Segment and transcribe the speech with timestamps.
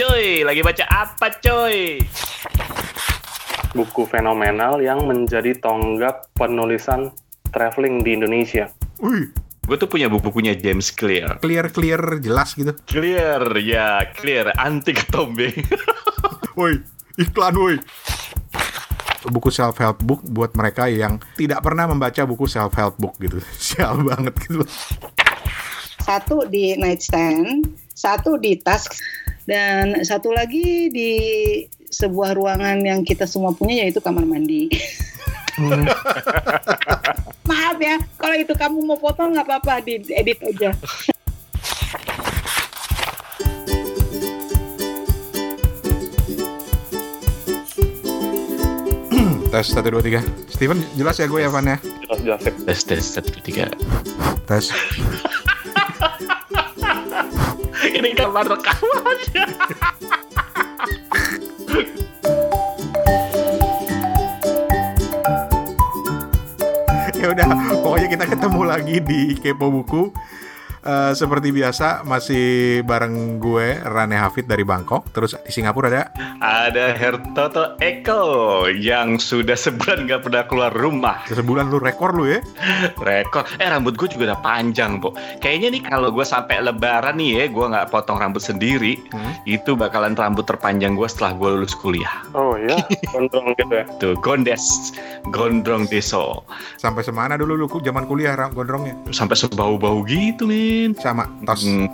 [0.00, 2.00] Cuy, lagi baca apa cuy?
[3.76, 7.12] buku fenomenal yang menjadi tonggak penulisan
[7.52, 8.72] traveling di Indonesia.
[9.04, 9.28] Wih,
[9.60, 11.36] Gue tuh punya buku-bukunya James Clear.
[11.44, 12.72] clear clear jelas gitu.
[12.88, 14.56] Clear, ya clear.
[14.56, 15.52] Anti ketombe.
[16.58, 16.80] Woi,
[17.20, 17.76] iklan woi.
[19.28, 23.36] Buku self help book buat mereka yang tidak pernah membaca buku self help book gitu.
[23.60, 24.64] Sial banget gitu.
[26.00, 27.68] satu di nightstand,
[28.00, 28.88] satu di tas,
[29.44, 31.12] dan satu lagi di
[31.92, 34.72] sebuah ruangan yang kita semua punya yaitu kamar mandi.
[37.50, 40.72] Maaf ya, kalau itu kamu mau foto nggak apa-apa, di edit aja.
[49.52, 50.56] Tes 1 2 3.
[50.56, 51.76] Steven jelas ya gue ya Van ya.
[52.06, 53.66] Jelas jelas tes tes satu dua, tiga.
[54.46, 54.70] Tes.
[57.80, 59.44] Ini kamar rekamannya.
[67.20, 67.48] ya udah,
[67.84, 70.12] pokoknya kita ketemu lagi di Kepo Buku.
[70.80, 72.46] Eh, seperti biasa masih
[72.82, 75.12] bareng gue Rane Hafid dari Bangkok.
[75.12, 76.08] Terus di Singapura ada
[76.40, 78.24] Ada Hertoto Eko
[78.66, 81.20] yang sudah sebulan nggak pernah keluar rumah.
[81.26, 82.40] sebulan lu rekor lu ya.
[82.98, 83.44] Rekor.
[83.54, 85.12] Eh rambut gue juga udah panjang, Bo.
[85.38, 89.36] Kayaknya nih kalau gue sampai lebaran nih ya, gue nggak potong rambut sendiri, Hmm.
[89.44, 92.24] itu bakalan rambut terpanjang gue setelah gue lulus kuliah.
[92.32, 92.80] Oh iya,
[93.12, 93.84] gondrong gitu ya.
[93.98, 94.96] Tuh, gondes,
[95.28, 96.40] gondrong deso.
[96.76, 98.96] Sampai semana dulu lu ku- zaman kuliah gondrongnya?
[99.10, 100.94] Sampai sebau-bau gitu, Min.
[100.94, 101.66] Sama tos.
[101.66, 101.90] Hmm.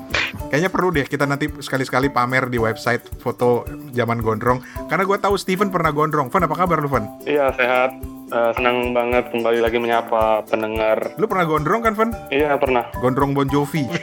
[0.53, 3.65] Kayaknya perlu deh kita nanti sekali-sekali pamer di website foto
[3.97, 4.61] zaman gondrong.
[4.93, 6.29] Karena gue tahu Steven pernah gondrong.
[6.29, 7.09] Van apa kabar lu Van?
[7.25, 7.97] Iya sehat.
[8.27, 11.17] Eh, senang banget kembali lagi menyapa pendengar.
[11.17, 12.11] Lu pernah gondrong kan Van?
[12.29, 12.85] Iya pernah.
[13.01, 13.89] Gondrong Bon Jovi.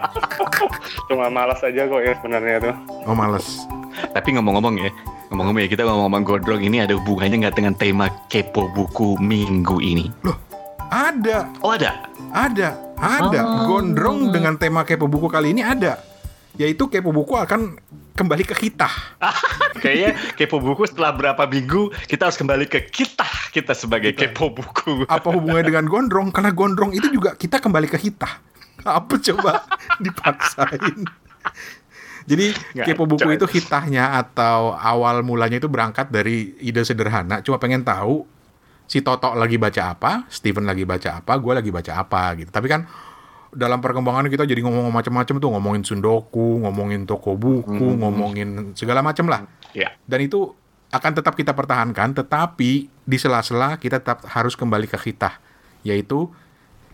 [1.12, 2.74] Cuma malas aja kok ya sebenarnya tuh.
[3.04, 3.68] Oh males.
[4.16, 4.90] Tapi ngomong-ngomong ya,
[5.28, 10.08] ngomong-ngomong ya, kita ngomong-ngomong gondrong ini ada hubungannya nggak dengan tema kepo buku minggu ini?
[10.92, 12.08] Ada, Oh ada?
[12.32, 13.40] ada, ada.
[13.42, 13.66] Oh.
[13.66, 15.98] Gondrong dengan tema kepo buku kali ini ada.
[16.54, 17.74] Yaitu kepo buku akan
[18.14, 18.86] kembali ke kita.
[19.82, 25.04] Kayaknya kepo buku setelah berapa minggu kita harus kembali ke kita kita sebagai kepo buku.
[25.10, 26.30] Apa hubungannya dengan gondrong?
[26.30, 28.30] Karena gondrong itu juga kita kembali ke kita.
[28.86, 29.66] Apa coba
[30.04, 31.04] dipaksain?
[32.22, 33.34] Jadi Nggak, kepo buku coy.
[33.34, 37.42] itu hitahnya atau awal mulanya itu berangkat dari ide sederhana.
[37.42, 38.22] Cuma pengen tahu
[38.86, 42.50] si Toto lagi baca apa, Steven lagi baca apa, gue lagi baca apa gitu.
[42.52, 42.84] Tapi kan
[43.52, 48.00] dalam perkembangan kita jadi ngomong macam-macam tuh, ngomongin sundoku, ngomongin toko buku, Hmm.
[48.00, 49.44] ngomongin segala macam lah.
[49.76, 49.92] Ya.
[50.08, 50.52] Dan itu
[50.92, 55.40] akan tetap kita pertahankan, tetapi di sela-sela kita tetap harus kembali ke kita,
[55.84, 56.28] yaitu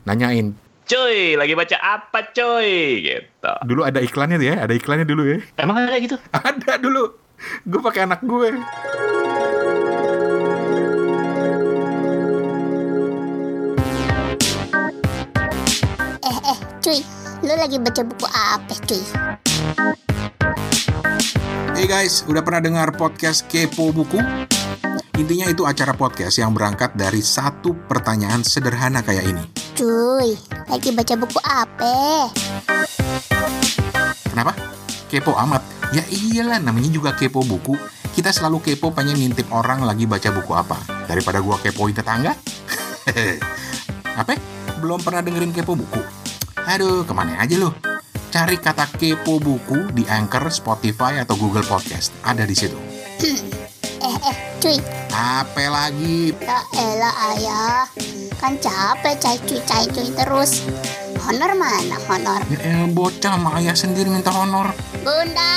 [0.03, 0.55] nanyain.
[0.89, 3.05] Cuy, lagi baca apa cuy?
[3.05, 3.53] Gitu.
[3.69, 5.39] Dulu ada iklannya ya, ada iklannya dulu ya.
[5.61, 6.17] Emang ada gitu?
[6.33, 7.13] Ada dulu.
[7.69, 8.51] Gue pakai anak gue.
[16.89, 17.05] Cuy,
[17.45, 19.03] lu lagi baca buku apa cuy?
[21.77, 24.17] Hey guys, udah pernah dengar podcast Kepo Buku?
[25.21, 29.45] Intinya itu acara podcast yang berangkat dari satu pertanyaan sederhana kayak ini.
[29.77, 30.33] Cuy,
[30.73, 32.33] lagi baca buku apa?
[34.33, 34.57] Kenapa?
[35.13, 35.61] Kepo amat.
[35.93, 37.77] Ya iyalah, namanya juga kepo buku.
[38.17, 40.81] Kita selalu kepo pengen ngintip orang lagi baca buku apa.
[41.05, 42.33] Daripada gua kepoin tetangga.
[44.25, 44.41] apa?
[44.81, 46.18] Belum pernah dengerin kepo buku?
[46.69, 47.73] Aduh, ke mana aja lo?
[48.29, 52.13] Cari kata kepo buku di Anchor, Spotify, atau Google Podcast.
[52.21, 52.77] Ada di situ.
[53.99, 54.77] Eh eh cuy,
[55.09, 56.37] Apa lagi?
[56.37, 57.83] ya elah ayah,
[58.37, 60.61] kan capek cai cuy cai cuy terus.
[61.25, 62.45] Honor mana honor?
[62.53, 64.69] Ya elah, bocah sama ayah sendiri minta honor.
[65.01, 65.53] Bunda,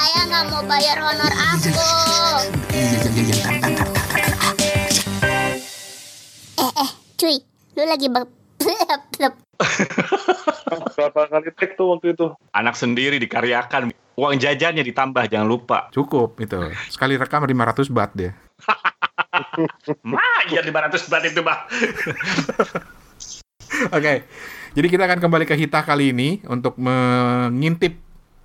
[0.00, 1.76] ayah nggak mau bayar honor aku.
[2.72, 3.46] Iya, iya, iya, iya.
[4.40, 4.52] Ah,
[6.56, 7.36] Eh eh cuy,
[7.76, 8.24] lu lagi bak
[10.96, 12.32] Berapa kali take tuh waktu itu?
[12.54, 13.94] Anak sendiri dikaryakan.
[14.14, 15.90] Uang jajannya ditambah, jangan lupa.
[15.90, 16.54] Cukup itu.
[16.86, 18.30] Sekali rekam 500 bat dia.
[20.06, 21.60] Mah, iya 500 bat itu, Bang.
[23.96, 24.14] Oke.
[24.74, 27.98] Jadi kita akan kembali ke Hita kali ini untuk mengintip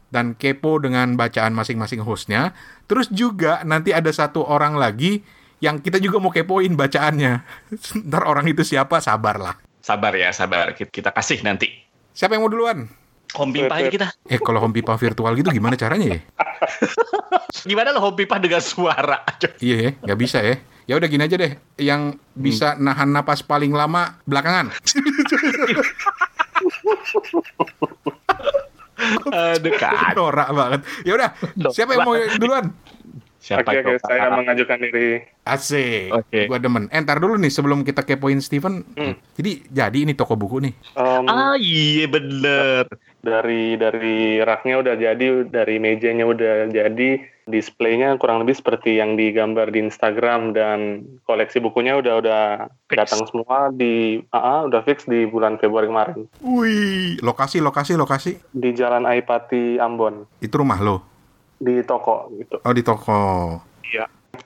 [0.10, 2.54] dan kepo dengan bacaan masing-masing hostnya.
[2.89, 5.22] Terus juga nanti ada satu orang lagi
[5.62, 7.34] yang kita juga mau kepoin bacaannya.
[8.10, 8.98] Ntar orang itu siapa?
[9.01, 9.69] Sabarlah.
[9.89, 10.77] Sabar ya, sabar.
[10.77, 11.65] Kita, kita kasih nanti.
[12.13, 12.86] Siapa yang mau duluan?
[13.33, 14.07] Home pipa aja kita.
[14.30, 16.19] Eh kalau home pipa virtual gitu gimana caranya ya?
[17.69, 19.25] Gimana lo home pipa dengan suara?
[19.57, 20.62] Iya ya, nggak bisa ya.
[20.86, 21.57] Ya udah gini aja deh.
[21.81, 24.74] Yang bisa nahan napas paling lama belakangan.
[29.33, 29.74] Aduh.
[30.18, 30.81] Norak banget.
[31.01, 31.30] Ya udah,
[31.74, 32.74] siapa yang mau duluan?
[33.50, 34.06] Siapa Oke, oke, itu?
[34.06, 35.25] saya mengajukan diri.
[35.44, 36.13] Asik.
[36.13, 36.46] Oke.
[36.46, 36.86] Gua demen.
[36.88, 38.86] Eh, ntar dulu nih sebelum kita kepoin Steven.
[38.94, 39.18] Hmm.
[39.34, 40.74] Jadi jadi ini toko buku nih.
[40.94, 42.86] Em, Ah iya bener.
[43.19, 49.68] dari dari raknya udah jadi, dari mejanya udah jadi, displaynya kurang lebih seperti yang digambar
[49.68, 50.80] di Instagram dan
[51.25, 52.44] koleksi bukunya udah udah
[52.86, 52.96] Fix.
[52.96, 58.38] datang semua di, ah, ah, udah fix di bulan Februari kemarin Wih, lokasi lokasi lokasi.
[58.51, 61.09] di Jalan Aipati Ambon Itu rumah lo.
[61.60, 62.58] Di toko gitu.
[62.64, 63.20] Oh, di toko.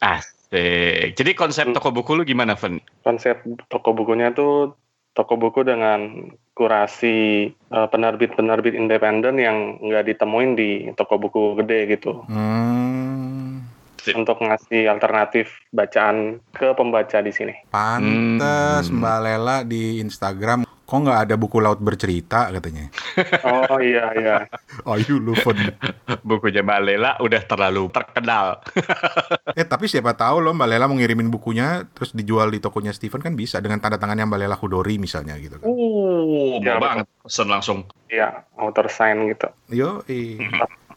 [0.02, 1.14] Asik.
[1.14, 2.82] Jadi konsep toko buku lu gimana, Fen?
[3.06, 4.74] Konsep toko bukunya tuh
[5.14, 12.26] toko buku dengan kurasi eh, penerbit-penerbit independen yang nggak ditemuin di toko buku gede gitu.
[12.28, 13.62] Hmm.
[14.04, 17.56] untuk ngasih alternatif bacaan ke pembaca di sini.
[17.72, 19.00] Pantes Hmm.
[19.00, 22.94] Mbak Lela di Instagram kok nggak ada buku laut bercerita katanya.
[23.42, 24.38] Oh iya iya.
[24.86, 25.74] Ayo lu Fen.
[26.22, 28.62] Bukunya Mbak Lela udah terlalu terkenal.
[29.58, 33.22] Eh tapi siapa tahu loh Mbak Lela mau ngirimin bukunya terus dijual di tokonya Steven
[33.22, 35.66] kan bisa dengan tanda tangannya Mbak Lela Hudori misalnya gitu kan.
[35.66, 37.06] Oh, Ya, mau banget.
[37.26, 37.90] Pesen langsung.
[38.10, 39.50] Iya, author sign gitu.
[39.70, 40.06] Yo.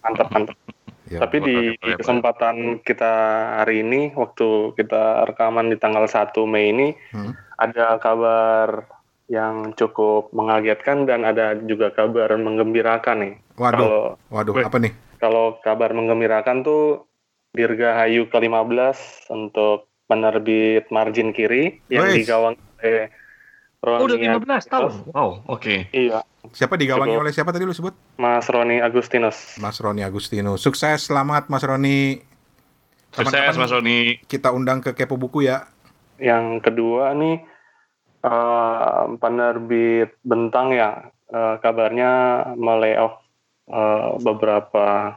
[0.05, 0.57] Mantap mantap.
[1.07, 3.13] Ya, Tapi di boleh, kesempatan kita
[3.63, 7.33] hari ini waktu kita rekaman di tanggal 1 Mei ini Hmm.
[7.57, 8.85] ada kabar
[9.27, 13.35] yang cukup mengagetkan dan ada juga kabar menggembirakan nih.
[13.55, 13.95] Waduh, Kalau
[14.29, 14.93] waduh, apa nih?
[15.17, 17.07] kalau kabar menggembirakan tuh
[17.51, 18.99] Dirgahayu ke-15
[19.33, 22.21] untuk penerbit margin kiri yang Wes.
[22.21, 23.09] digawangi oleh
[23.77, 24.37] Roni Oh, udah 15
[24.67, 24.91] tahun.
[24.93, 24.97] Agustinus.
[25.11, 25.75] Wow, oke.
[25.89, 27.23] Iya, Siapa digawangi Cukup.
[27.23, 27.95] oleh siapa tadi lu sebut?
[28.17, 29.57] Mas Roni Agustinus.
[29.57, 30.55] Mas Roni Agustino.
[30.55, 32.21] Sukses, selamat Mas Roni.
[33.11, 34.21] Sukses, Mas Roni.
[34.23, 35.65] Kita undang ke Kepo Buku ya.
[36.17, 37.41] Yang kedua nih
[38.27, 42.11] eh, penerbit Bentang ya eh, kabarnya
[42.59, 43.23] melayoff
[43.71, 45.15] eh, beberapa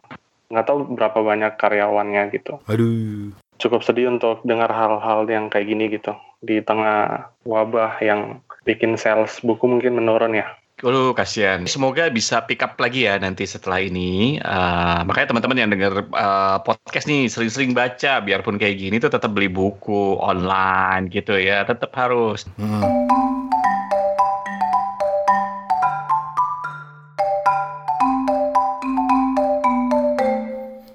[0.49, 2.57] nggak tahu berapa banyak karyawannya gitu.
[2.65, 3.33] Aduh.
[3.59, 9.37] Cukup sedih untuk dengar hal-hal yang kayak gini gitu di tengah wabah yang bikin sales
[9.43, 10.47] buku mungkin menurun ya.
[10.79, 11.67] Aduh, kasihan.
[11.67, 14.39] Semoga bisa pick up lagi ya nanti setelah ini.
[14.39, 19.35] Eh, makanya teman-teman yang dengar eh, podcast nih sering-sering baca, biarpun kayak gini tuh tetap
[19.35, 21.67] beli buku online gitu ya.
[21.67, 22.47] Tetap harus.
[22.55, 22.79] Hmm.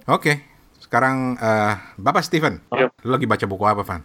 [0.05, 0.37] Oke,
[0.79, 2.91] sekarang eh, Bapak Steven, Yep.
[3.05, 4.03] lu lagi baca buku apa, Van?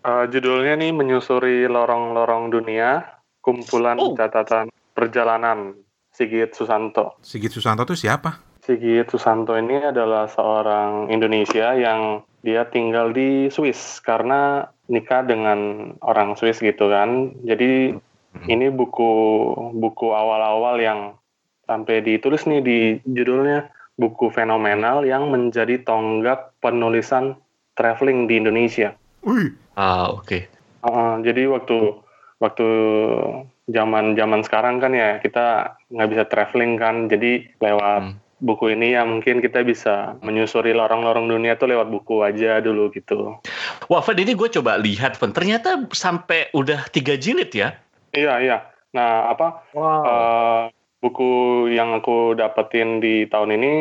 [0.00, 3.04] Eh, judulnya nih menyusuri lorong-lorong dunia,
[3.40, 4.12] kumpulan Oh.
[4.16, 4.68] catatan
[5.00, 5.72] perjalanan
[6.12, 7.16] Sigit Susanto.
[7.24, 8.44] Sigit Susanto tuh siapa?
[8.60, 16.36] Sigit Susanto ini adalah seorang Indonesia yang dia tinggal di Swiss karena nikah dengan orang
[16.36, 17.32] Swiss gitu kan.
[17.48, 17.96] Jadi
[18.44, 19.10] ini buku
[19.80, 21.00] buku awal-awal yang
[21.64, 27.40] sampai ditulis nih di judulnya buku fenomenal yang menjadi tonggak penulisan
[27.76, 28.92] traveling di Indonesia.
[29.24, 30.44] Wih, Ah, oke.
[30.84, 31.96] Uh, jadi waktu
[32.36, 32.68] waktu
[33.70, 38.14] zaman zaman sekarang kan ya kita nggak bisa traveling kan, jadi lewat Hmm.
[38.40, 43.36] buku ini ya mungkin kita bisa menyusuri lorong-lorong dunia tuh lewat buku aja dulu gitu.
[43.86, 45.28] Wah, Van, ini gue coba lihat, Van.
[45.30, 47.76] Ternyata sampai udah tiga jilid ya.
[48.10, 48.58] Iya iya.
[48.90, 50.02] Nah apa Wow.
[50.02, 50.62] uh,
[50.98, 51.30] buku
[51.70, 53.72] yang aku dapetin di tahun ini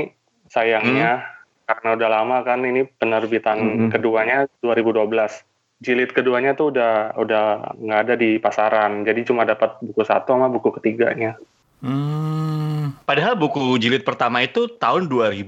[0.47, 1.24] sayangnya
[1.65, 3.89] karena udah lama kan ini penerbitan Mhm.
[3.89, 5.46] keduanya 2012.
[5.79, 9.07] Jilid keduanya tuh udah udah nggak ada di pasaran.
[9.07, 11.39] Jadi cuma dapat buku satu sama buku ketiganya.
[11.79, 15.39] hmm, Padahal buku jilid pertama itu tahun 2005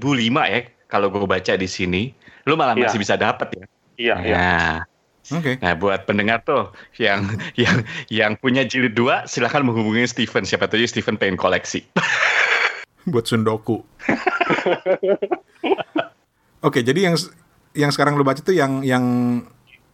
[0.48, 0.60] ya.
[0.88, 2.16] Kalau gue baca di sini,
[2.48, 2.88] lu malah Iya.
[2.88, 3.64] masih bisa dapet ya.
[4.00, 4.36] Iya iya.
[4.36, 4.76] Nah,
[5.36, 5.52] oke.
[5.60, 7.28] nah buat pendengar tuh yang
[7.60, 10.48] yang yang punya jilid dua, silahkan menghubungi Steven.
[10.48, 11.84] Siapa tahu Steven pengen koleksi.
[13.12, 13.84] Buat sundoku.
[16.62, 17.16] Oke, jadi yang
[17.74, 19.02] yang sekarang lu baca tuh yang yang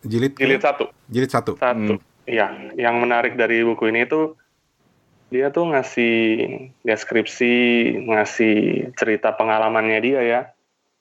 [0.04, 0.90] jilid Jilid satu.
[1.08, 1.52] jilid satu.
[1.58, 1.96] Satu.
[1.96, 2.26] Hmm.
[2.28, 4.36] Iya, yang menarik dari buku ini tuh
[5.28, 6.14] dia tuh ngasih
[6.84, 7.56] deskripsi,
[8.08, 8.56] ngasih
[8.96, 10.40] cerita pengalamannya dia ya,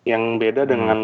[0.07, 0.71] yang beda Hmm.
[0.71, 0.99] dengan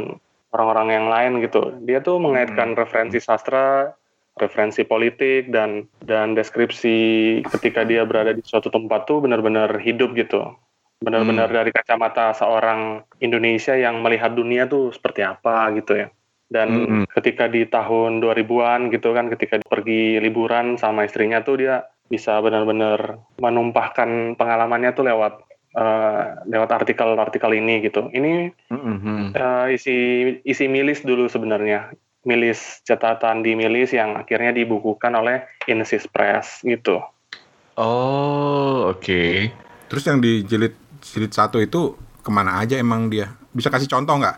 [0.51, 1.75] orang-orang yang lain gitu.
[1.83, 3.91] Dia tuh mengaitkan referensi sastra,
[4.39, 6.97] referensi politik dan dan deskripsi
[7.57, 10.55] ketika dia berada di suatu tempat tuh benar-benar hidup gitu.
[11.03, 11.57] Benar-benar Hmm.
[11.63, 16.07] dari kacamata seorang Indonesia yang melihat dunia tuh seperti apa gitu ya.
[16.53, 17.03] Dan Mm-mm.
[17.09, 23.17] ketika di tahun 2000-an gitu kan, ketika pergi liburan sama istrinya tuh dia bisa benar-benar
[23.41, 25.33] menumpahkan pengalamannya tuh lewat
[25.73, 28.05] eh, lewat artikel-artikel ini gitu.
[28.13, 29.33] Ini Mhm.
[29.33, 29.97] eh, isi
[30.45, 31.89] isi milis dulu sebenarnya,
[32.29, 37.01] milis catatan di milis yang akhirnya dibukukan oleh Insis Press gitu.
[37.73, 39.49] Oh, oke.
[39.89, 43.33] Terus yang di jilid jilid satu itu ke mana aja emang dia?
[43.49, 44.37] Bisa kasih contoh nggak?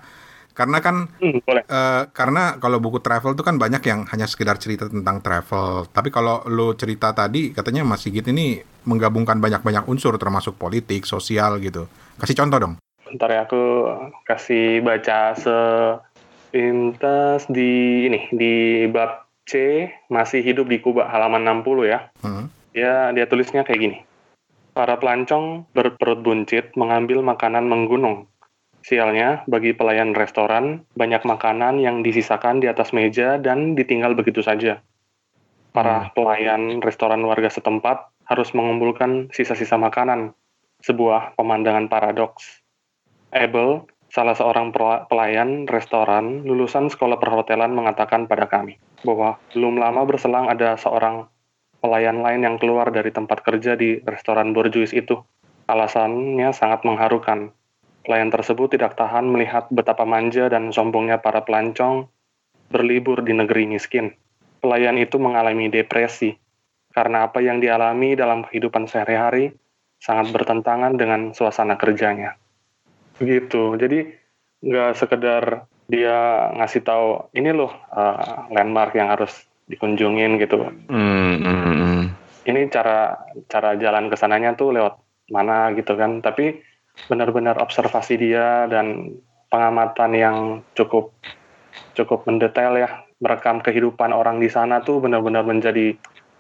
[0.56, 1.68] Karena kan Hmm, boleh.
[1.68, 5.92] eh, karena kalau buku travel itu kan banyak yang hanya sekedar cerita tentang travel.
[5.92, 11.60] Tapi kalau lo cerita tadi katanya Mas Sigit ini menggabungkan banyak-banyak unsur termasuk politik, sosial
[11.60, 11.92] gitu.
[12.16, 12.74] Kasih contoh dong.
[13.04, 13.92] Bentar ya aku
[14.24, 18.54] kasih baca sepintas di ini di
[18.88, 22.10] bab C masih hidup di Kuba halaman 60 ya.
[22.24, 22.48] Hmm.
[22.72, 23.98] Dia dia tulisnya kayak gini.
[24.72, 28.28] Para pelancong berperut buncit mengambil makanan menggunung.
[28.86, 34.86] Sialnya, bagi pelayan restoran, banyak makanan yang disisakan di atas meja dan ditinggal begitu saja.
[35.74, 40.38] Para pelayan restoran warga setempat harus mengumpulkan sisa-sisa makanan.
[40.86, 42.62] Sebuah pemandangan paradoks.
[43.34, 50.06] Abel, salah seorang pela- pelayan restoran lulusan sekolah perhotelan mengatakan pada kami bahwa belum lama
[50.06, 51.26] berselang ada seorang
[51.82, 55.26] pelayan lain yang keluar dari tempat kerja di restoran borjuis itu.
[55.66, 57.50] Alasannya sangat mengharukan.
[58.06, 62.06] Pelayan tersebut tidak tahan melihat betapa manja dan sombongnya para pelancong
[62.70, 64.14] berlibur di negeri miskin.
[64.62, 66.38] Pelayan itu mengalami depresi
[66.94, 69.58] karena apa yang dialami dalam kehidupan sehari-hari
[69.98, 72.38] sangat bertentangan dengan suasana kerjanya.
[73.18, 73.74] Begitu.
[73.74, 74.06] Jadi
[74.62, 79.34] nggak sekedar dia ngasih tahu ini loh uh, landmark yang harus
[79.66, 80.62] dikunjungin gitu.
[80.90, 82.02] Hmm, hmm, hmm.
[82.46, 83.18] Ini cara
[83.50, 85.02] cara jalan ke sananya tuh lewat
[85.34, 86.22] mana gitu kan.
[86.22, 86.75] Tapi
[87.08, 89.18] benar-benar observasi dia dan
[89.52, 90.38] pengamatan yang
[90.74, 91.14] cukup
[91.96, 92.90] cukup mendetail ya.
[93.24, 95.96] Merekam kehidupan orang di sana tuh benar-benar menjadi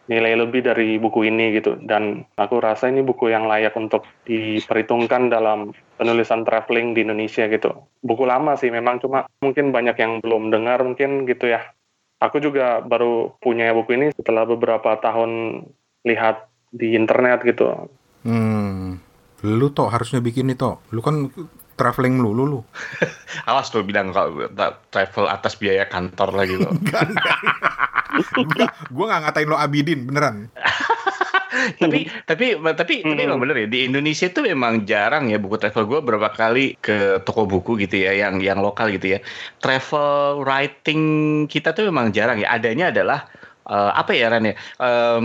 [0.05, 1.79] nilai lebih dari buku ini gitu.
[1.81, 7.89] Dan aku rasa ini buku yang layak untuk diperhitungkan dalam penulisan traveling di Indonesia gitu.
[8.05, 11.63] Buku lama sih memang cuma mungkin banyak yang belum dengar mungkin gitu ya.
[12.21, 15.63] Aku juga baru punya buku ini setelah beberapa tahun
[16.05, 17.89] lihat di internet gitu.
[18.25, 19.04] Hmm.
[19.45, 20.81] Lu toh harusnya bikin nih toh.
[20.89, 21.29] Lu kan
[21.77, 22.59] traveling lu, lu, lu.
[23.45, 24.49] Awas tuh bilang kalau
[24.89, 26.73] travel atas biaya kantor lagi loh.
[28.49, 30.35] gua, gua nggak ngatain lo Abidin, beneran.
[31.81, 33.15] tapi tapi tapi tapi Hmm.
[33.15, 37.23] emang bener ya di Indonesia tuh memang jarang ya buku travel gue berapa kali ke
[37.23, 39.19] toko buku gitu ya yang yang lokal gitu ya
[39.63, 41.01] travel writing
[41.47, 43.19] kita tuh memang jarang ya adanya adalah
[43.65, 45.23] eh, apa ya Ran ya Em,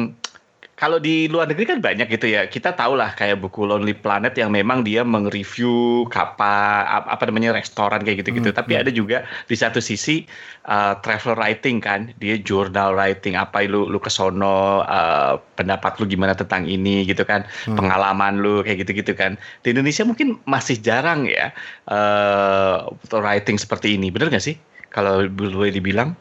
[0.80, 2.48] kalau di luar negeri kan banyak gitu ya.
[2.48, 7.52] Kita tahu lah kayak buku Lonely Planet yang memang dia meng-review kapal ap- apa namanya
[7.52, 8.48] restoran kayak gitu-gitu.
[8.48, 10.24] Hmm, tapi ada juga di satu sisi
[10.64, 12.08] uh, travel writing kan.
[12.16, 17.44] Dia journal writing apa lu lu kesono uh, pendapat lu gimana tentang ini gitu kan.
[17.68, 17.76] Hmm.
[17.76, 19.36] pengalaman lu kayak gitu-gitu kan.
[19.60, 21.52] Di Indonesia mungkin masih jarang ya
[21.92, 24.08] uh, writing seperti ini.
[24.08, 24.56] Bener gak sih?
[24.88, 26.16] Kalau boleh dibilang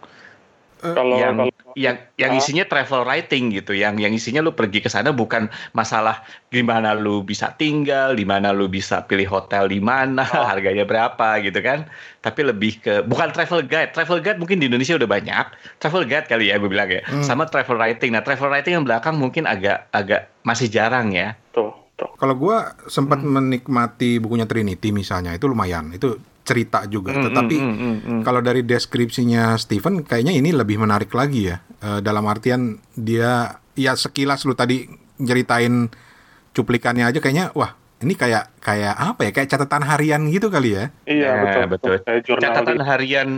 [0.80, 2.40] kalau yang kalau yang yang Ah.
[2.40, 7.22] isinya travel writing gitu yang yang isinya lu pergi ke sana bukan masalah gimana lu
[7.22, 10.44] bisa tinggal di mana lu bisa pilih hotel di mana Oh.
[10.44, 11.86] harganya berapa gitu kan
[12.20, 15.46] tapi lebih ke bukan travel guide travel guide mungkin di Indonesia udah banyak
[15.78, 17.22] travel guide kali ya gue bilang ya Hmm.
[17.22, 21.76] sama travel writing nah travel writing yang belakang mungkin agak agak masih jarang ya tuh
[22.16, 23.36] Kalau gua sempat Hmm.
[23.44, 25.92] menikmati bukunya Trinity misalnya, itu lumayan.
[25.92, 26.16] Itu
[26.50, 27.14] cerita juga.
[27.14, 28.22] Hmm, Tetapi hmm, hmm, hmm, hmm.
[28.26, 31.62] kalau dari deskripsinya Steven, kayaknya ini lebih menarik lagi ya.
[31.86, 34.90] Eh, dalam artian dia, ya sekilas lu tadi
[35.22, 35.94] nyeritain
[36.58, 39.32] cuplikannya aja kayaknya, wah ini kayak kayak apa ya?
[39.38, 40.90] Kayak catatan harian gitu kali ya.
[41.06, 41.94] iya Ya, betul betul.
[42.26, 43.30] Jurnal catatan di- harian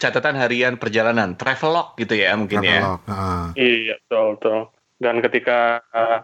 [0.00, 3.44] catatan harian perjalanan travelog gitu ya mungkin ya Travelog, heeh.
[3.56, 4.58] Iya, betul, betul.
[5.00, 5.58] Dan ketika
[5.92, 6.18] uh,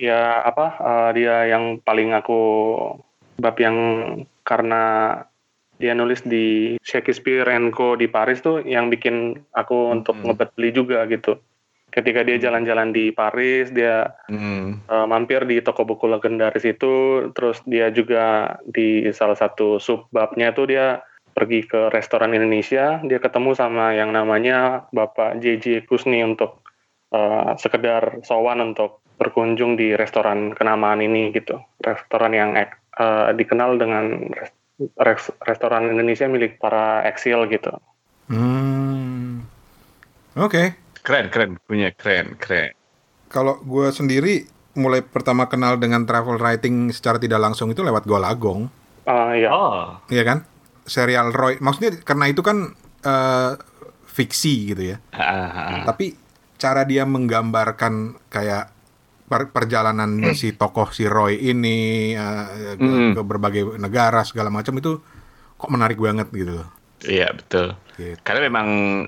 [0.00, 2.40] ya apa uh, dia yang paling aku
[3.36, 3.76] bab yang
[4.44, 4.82] karena
[5.80, 10.30] dia nulis di Shakespeare and Co di Paris tuh yang bikin aku untuk Hmm.
[10.30, 11.40] ngebet beli juga gitu.
[11.90, 14.84] Ketika dia jalan-jalan di Paris, dia Hmm.
[14.86, 20.70] uh, mampir di toko buku legendaris itu, terus dia juga di salah satu subbabnya tuh
[20.70, 21.02] dia
[21.34, 26.62] pergi ke restoran Indonesia, dia ketemu sama yang namanya Bapak JJ Kusni untuk
[27.10, 34.30] uh, sekedar sowan untuk berkunjung di restoran kenamaan ini gitu, restoran yang uh, dikenal dengan
[35.44, 37.72] restoran Indonesia milik para eksil gitu.
[38.30, 39.44] Hmm.
[40.38, 40.78] Oke.
[41.00, 42.76] keren keren punya keren keren
[43.32, 44.44] Kalau gue sendiri
[44.76, 48.68] mulai pertama kenal dengan travel writing secara tidak langsung itu lewat Golagong,
[49.10, 50.38] Uh, ya, oh Iya kan?
[50.84, 51.56] Serial Roy.
[51.58, 53.52] Maksudnya karena itu kan eh,
[54.10, 54.96] fiksi gitu ya.
[55.14, 55.84] Ah, ah, ah.
[55.86, 56.18] Tapi
[56.60, 58.74] cara dia menggambarkan kayak
[59.30, 61.78] per- perjalanan si tokoh si Roy ini
[62.12, 63.14] eh, ke, Mm.
[63.14, 64.98] ke berbagai negara segala macam itu
[65.54, 66.66] kok menarik banget gitu.
[67.02, 68.18] iya betul Gitu.
[68.20, 68.66] karena memang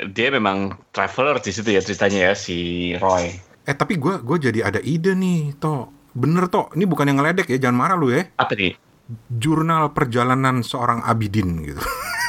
[0.08, 2.56] dia memang traveler di situ ya ceritanya ya si
[2.94, 7.18] Roy Eh tapi gue gue jadi ada ide nih, toh bener toh, ini bukan yang
[7.18, 8.26] ngeledek ya, jangan marah lu ya.
[8.34, 8.74] Apa nih?
[9.28, 11.78] Jurnal perjalanan seorang Abidin gitu.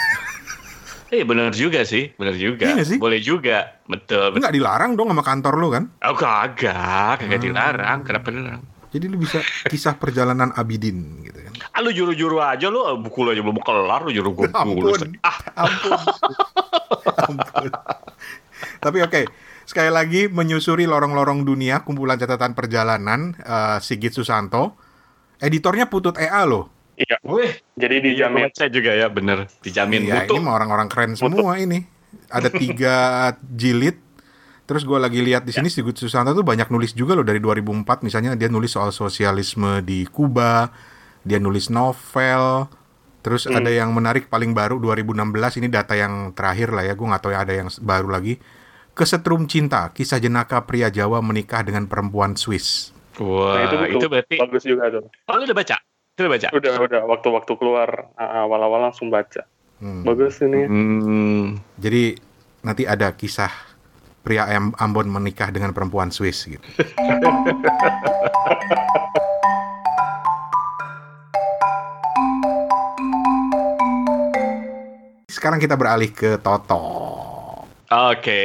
[1.13, 2.65] Eh bener juga sih, bener juga.
[2.65, 2.97] Iya sih?
[2.97, 4.33] Boleh juga, betul.
[4.33, 4.41] betul.
[4.41, 5.83] Enggak dilarang dong sama kantor lu kan?
[6.01, 7.45] Oh kagak, kagak Hmm.
[7.45, 7.99] dilarang.
[8.01, 8.63] Kenapa dilarang?
[8.89, 11.53] Jadi lu bisa kisah perjalanan Abidin gitu kan.
[11.69, 15.17] Ah, lu juru-juru aja lu, buku lu aja belum kelar, lu juru gue Ampun.
[15.19, 15.93] Ah, Ampun.
[17.29, 17.69] Ampun.
[18.79, 19.21] Tapi oke,
[19.63, 24.77] sekali lagi menyusuri lorong-lorong dunia kumpulan catatan perjalanan eh, Sigit Susanto.
[25.37, 26.69] Editornya Putut EA loh.
[26.93, 27.17] Iya.
[27.23, 28.53] weh, Jadi iya, dijamin.
[28.53, 29.49] saya juga ya, bener.
[29.59, 30.35] Dijamin Iya, butuh.
[30.35, 31.83] ini mah orang-orang keren semua ini.
[32.29, 32.95] Ada tiga
[33.61, 33.97] jilid.
[34.63, 37.83] Terus gue lagi lihat di sini Sigit Susanto tuh banyak nulis juga loh dari 2004
[37.99, 40.71] misalnya dia nulis soal sosialisme di Kuba,
[41.19, 42.71] dia nulis novel.
[43.19, 47.21] Terus ada yang menarik paling baru 2016 ini data yang terakhir lah ya, gue nggak
[47.21, 48.39] tahu ya ada yang baru lagi.
[48.93, 52.93] Kesetrum Cinta, kisah jenaka pria Jawa menikah dengan perempuan Swiss.
[53.17, 54.35] Wah, Nah, itu, itu, berarti.
[54.37, 55.03] bagus juga tuh.
[55.27, 55.77] Oh, lu udah baca?
[56.13, 56.47] Itu udah baca?
[56.53, 59.49] Udah udah waktu-waktu keluar uh, awal-awal langsung baca.
[59.81, 60.05] Hmm.
[60.05, 60.61] Bagus ini.
[60.69, 62.13] Hmm, Jadi
[62.61, 63.49] nanti ada kisah
[64.21, 66.61] pria Am- Ambon menikah dengan perempuan Swiss gitu.
[75.27, 77.02] Sekarang kita beralih ke Toto.
[77.93, 78.41] Oke,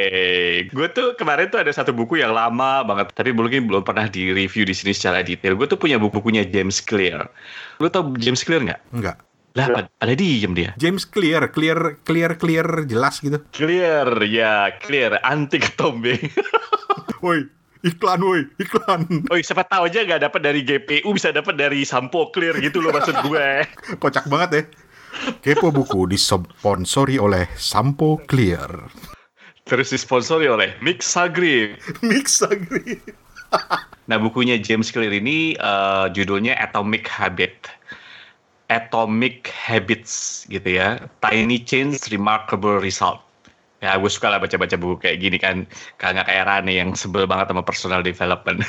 [0.69, 4.29] gue tuh kemarin tuh ada satu buku yang lama banget, tapi mungkin belum pernah di
[4.29, 5.57] review di sini secara detail.
[5.57, 7.25] Gue tuh punya buku-bukunya James Clear.
[7.81, 8.81] Lu tau James Clear nggak?
[8.93, 9.17] Enggak.
[9.57, 10.77] Lah, pada, pada diem dia.
[10.77, 13.41] James Clear, clear, clear, clear, jelas gitu.
[13.49, 16.13] Clear, ya, clear, anti ketombe.
[17.25, 17.49] Woi,
[17.83, 19.27] iklan woi, iklan.
[19.27, 22.95] oh, siapa tahu aja nggak dapat dari GPU, bisa dapat dari Sampo Clear gitu loh
[22.95, 23.67] maksud gue.
[24.03, 24.63] Kocak banget ya.
[25.41, 29.18] Kepo buku disponsori oleh Sampo Clear.
[29.69, 31.77] Terus disponsori oleh Mixagrip.
[32.01, 32.97] Mix agree.
[34.05, 37.69] Nah, bukunya James Clear ini eh, judulnya Atomic Habit.
[38.67, 40.97] Atomic Habits gitu ya.
[41.21, 43.21] Tiny Change Remarkable Result.
[43.79, 45.63] Ya, gue suka lah baca-baca buku kayak gini kan.
[45.97, 48.61] Kagak kayak Rane yang sebel banget sama personal development.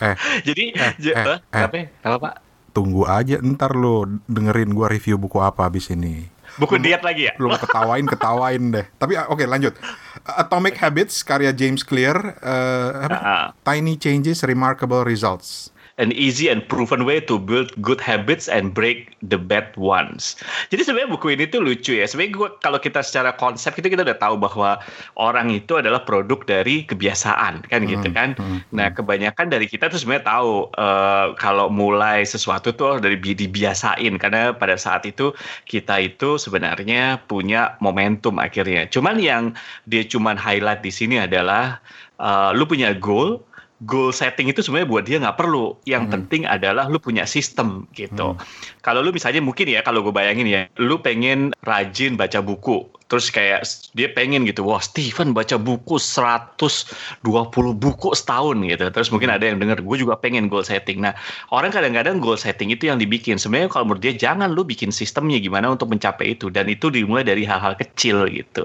[0.00, 0.14] Eh,
[0.48, 1.64] Jadi, Eh, j- eh, eh, eh.
[1.64, 1.86] apa ya?
[2.04, 2.34] Apa, Pak?
[2.74, 6.26] tunggu aja ntar lo dengerin gua review buku apa abis ini.
[6.54, 7.34] Buku diet lagi ya?
[7.42, 8.86] Lu mau ketawain ketawain deh.
[8.94, 9.74] Tapi ah, oke lanjut.
[10.22, 12.14] Atomic Habits karya James Clear.
[12.38, 13.18] eh, apa?
[13.18, 13.46] Ah.
[13.66, 15.73] Tiny Changes Remarkable Results.
[16.02, 20.34] An easy and proven way to build good habits and break the bad ones.
[20.74, 22.06] Jadi sebenarnya buku ini tuh lucu ya.
[22.10, 24.82] Sebenarnya kalau kita secara konsep itu kita udah tahu bahwa
[25.14, 28.34] orang itu adalah produk dari kebiasaan kan gitu kan.
[28.34, 33.38] hmm, Nah kebanyakan dari kita tuh sebenarnya tahu eh, kalau mulai sesuatu tuh dari bi-
[33.38, 35.30] dibiasain karena pada saat itu
[35.70, 38.90] kita itu sebenarnya punya momentum akhirnya.
[38.90, 39.54] Cuman yang
[39.86, 41.78] dia cuman highlight di sini adalah
[42.18, 43.38] eh, lu punya goal
[43.84, 45.76] goal setting itu sebenarnya buat dia nggak perlu.
[45.84, 46.12] Yang Hmm.
[46.18, 48.36] penting adalah lu punya sistem gitu.
[48.80, 52.88] Kalau lu misalnya mungkin ya kalau gue bayangin ya, lu pengen rajin baca buku.
[53.04, 58.88] Terus kayak dia pengen gitu, wah Steven baca buku 120 buku setahun gitu.
[58.90, 61.04] Terus mungkin ada yang denger, gue juga pengen goal setting.
[61.04, 61.12] Nah
[61.52, 63.36] orang kadang-kadang goal setting itu yang dibikin.
[63.36, 66.48] Sebenarnya kalau menurut dia jangan lu bikin sistemnya gimana untuk mencapai itu.
[66.48, 68.64] Dan itu dimulai dari hal-hal kecil gitu.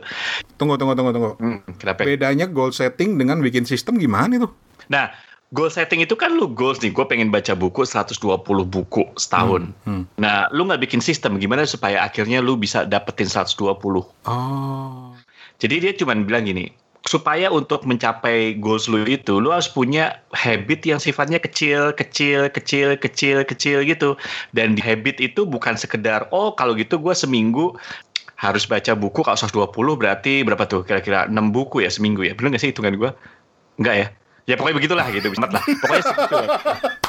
[0.56, 1.32] Tunggu tunggu tunggu tunggu.
[1.38, 2.08] Hmm, kenapa?
[2.08, 4.50] Bedanya goal setting dengan bikin sistem gimana itu?
[4.90, 5.14] Nah,
[5.54, 8.20] goal setting itu kan lu goals nih, gue pengen baca buku 120
[8.66, 9.74] buku setahun.
[9.86, 10.06] Hmm.
[10.22, 13.82] Nah, lu nggak bikin sistem gimana supaya akhirnya lu bisa dapetin 120.
[14.30, 15.14] Oh.
[15.60, 16.72] Jadi dia cuma bilang gini,
[17.04, 22.96] supaya untuk mencapai goals lu itu, lu harus punya habit yang sifatnya kecil, kecil, kecil,
[22.96, 24.16] kecil, kecil gitu.
[24.54, 27.76] Dan di habit itu bukan sekedar, oh kalau gitu gue seminggu
[28.40, 32.56] harus baca buku kalau 120 berarti berapa tuh kira-kira 6 buku ya seminggu ya bener
[32.56, 33.12] gak sih hitungan gue
[33.84, 34.08] enggak ya
[34.46, 35.64] ya pokoknya begitulah gitu Mat lah.
[35.64, 36.50] Pokoknya segitu lah.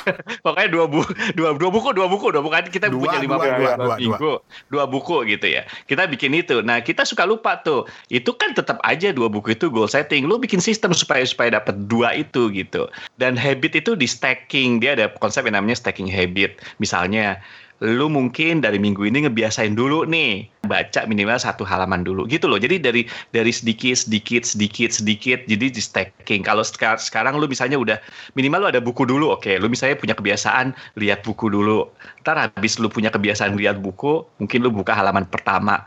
[0.45, 2.53] pokoknya dua buku dua, dua buku dua buku dua buku.
[2.55, 4.33] Kan kita Dua, punya lima dua, buku dua, dua, dua, minggu
[4.73, 5.63] dua buku gitu ya.
[5.87, 6.65] Kita bikin itu.
[6.65, 7.87] Nah kita suka lupa tuh.
[8.09, 10.27] Itu kan tetap aja dua buku itu goal setting.
[10.27, 12.89] Lu bikin sistem supaya supaya dapat dua itu gitu.
[13.21, 14.81] Dan habit itu di stacking.
[14.81, 16.59] Dia ada konsep yang namanya stacking habit.
[16.81, 17.39] Misalnya
[17.81, 22.61] lu mungkin dari minggu ini ngebiasain dulu nih baca minimal satu halaman dulu gitu loh.
[22.61, 26.45] Jadi dari dari sedikit sedikit sedikit sedikit jadi di stacking.
[26.45, 27.97] Kalau sekarang sekarang lu misalnya udah
[28.37, 29.57] minimal lu ada buku dulu oke.
[29.57, 31.89] Lu misalnya punya kebiasaan lihat buku dulu.
[32.21, 35.81] Ntar habis lu punya kebiasaan lihat buku mungkin lu buka halaman pertama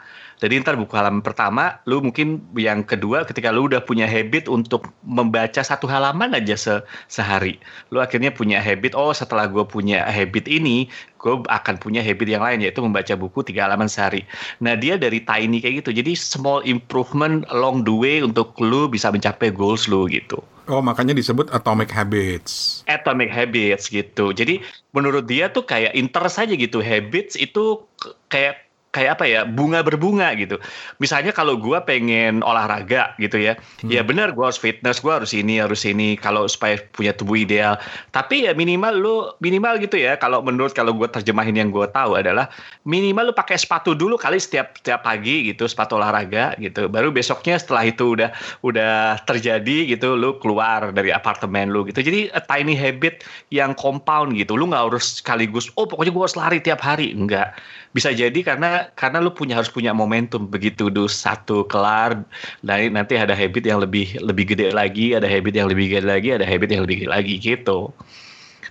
[0.44, 4.92] Jadi ntar buku halaman pertama, lu mungkin yang kedua ketika lu udah punya habit untuk
[5.08, 6.74] membaca satu halaman aja se
[7.08, 7.64] sehari.
[7.96, 12.44] Lu akhirnya punya habit, oh setelah gue punya habit ini, gue akan punya habit yang
[12.44, 14.28] lain yaitu membaca buku tiga halaman sehari.
[14.60, 19.16] Nah dia dari tiny kayak gitu, jadi small improvement along the way untuk lu bisa
[19.16, 20.44] mencapai goals lu gitu.
[20.72, 22.84] Oh, makanya disebut atomic habits.
[22.88, 24.32] Atomic habits gitu.
[24.32, 24.64] Jadi
[24.96, 26.80] menurut dia tuh kayak interest aja gitu.
[26.80, 27.84] Habits itu
[28.32, 28.63] kayak
[28.94, 30.62] kayak apa ya bunga berbunga gitu.
[31.02, 35.58] Misalnya kalau gua pengen olahraga gitu ya, ya benar gua harus fitness, gua harus ini
[35.58, 37.82] harus ini kalau supaya punya tubuh ideal.
[38.14, 40.16] Tapi ya minimal lu minimal gitu ya.
[40.22, 42.54] Kalau menurut kalau gua terjemahin yang gua tahu adalah
[42.86, 46.86] minimal lu pakai sepatu dulu kali setiap setiap pagi gitu sepatu olahraga gitu.
[46.86, 48.30] Baru besoknya setelah itu udah
[48.62, 52.06] udah terjadi gitu lu keluar dari apartemen lu gitu.
[52.06, 54.54] Jadi a tiny habit yang compound gitu.
[54.54, 57.18] Lu nggak harus sekaligus oh pokoknya gua harus lari tiap hari.
[57.18, 57.58] Enggak
[57.94, 60.50] bisa jadi karena karena lu punya harus punya momentum.
[60.50, 62.26] Begitu du satu kelar
[62.66, 66.30] dan nanti ada habit yang lebih lebih gede lagi ada habit yang lebih gede lagi
[66.34, 67.94] ada habit yang lebih gede lagi gitu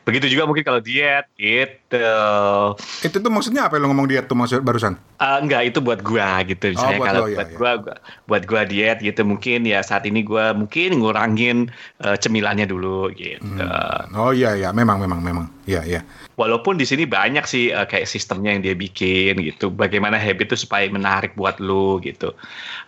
[0.02, 2.10] begitu juga mungkin kalau diet gitu
[3.06, 4.98] Itu tuh maksudnya apa lo ngomong diet tuh maksud barusan?
[5.22, 7.56] Eh, enggak itu buat gua gitu misalnya buat kalau lo, ya, buat ya.
[7.58, 11.70] gua gua- buat gua diet gitu mungkin ya saat ini gua mungkin ngurangin
[12.02, 13.62] eh, cemilannya dulu gitu
[14.12, 15.46] Oh iya iya, memang memang memang.
[15.62, 16.00] Iya iya.
[16.34, 20.66] walaupun di sini banyak sih eh, kayak sistemnya yang dia bikin gitu bagaimana habit itu
[20.66, 22.34] supaya menarik buat lu gitu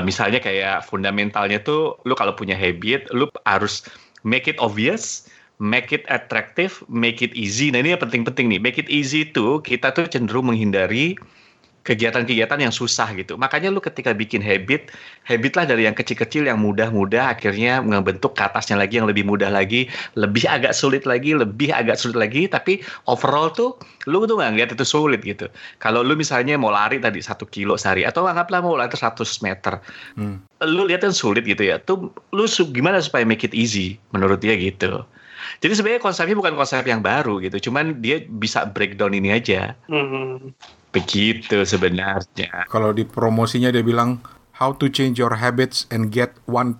[0.02, 3.86] misalnya kayak fundamentalnya tuh lu kalau punya habit lu harus
[4.26, 5.28] make it obvious
[5.62, 9.62] make it attractive make it easy nah ini yang penting-penting nih make it easy tuh
[9.62, 11.14] kita tuh cenderung menghindari
[11.84, 13.36] kegiatan-kegiatan yang susah gitu.
[13.36, 14.88] Makanya lu ketika bikin habit,
[15.28, 19.52] habit lah dari yang kecil-kecil yang mudah-mudah akhirnya ngebentuk ke atasnya lagi yang lebih mudah
[19.52, 19.86] lagi,
[20.16, 23.76] lebih agak sulit lagi, lebih agak sulit lagi, tapi overall tuh
[24.08, 25.46] lu tuh nggak ngeliat itu sulit gitu.
[25.78, 29.76] Kalau lu misalnya mau lari tadi satu kilo sehari atau anggaplah mau lari 100 meter,
[30.16, 30.40] Hmm.
[30.64, 31.76] lu lihat kan sulit gitu ya.
[31.76, 35.04] Tuh lu gimana supaya make it easy menurut dia gitu.
[35.60, 39.74] Jadi sebenarnya konsepnya bukan konsep yang baru gitu, cuman dia bisa breakdown ini aja.
[39.88, 40.54] Mhm.
[40.94, 42.70] Begitu sebenarnya.
[42.70, 44.22] Kalau di promosinya dia bilang
[44.54, 46.78] how to change your habits and get 1%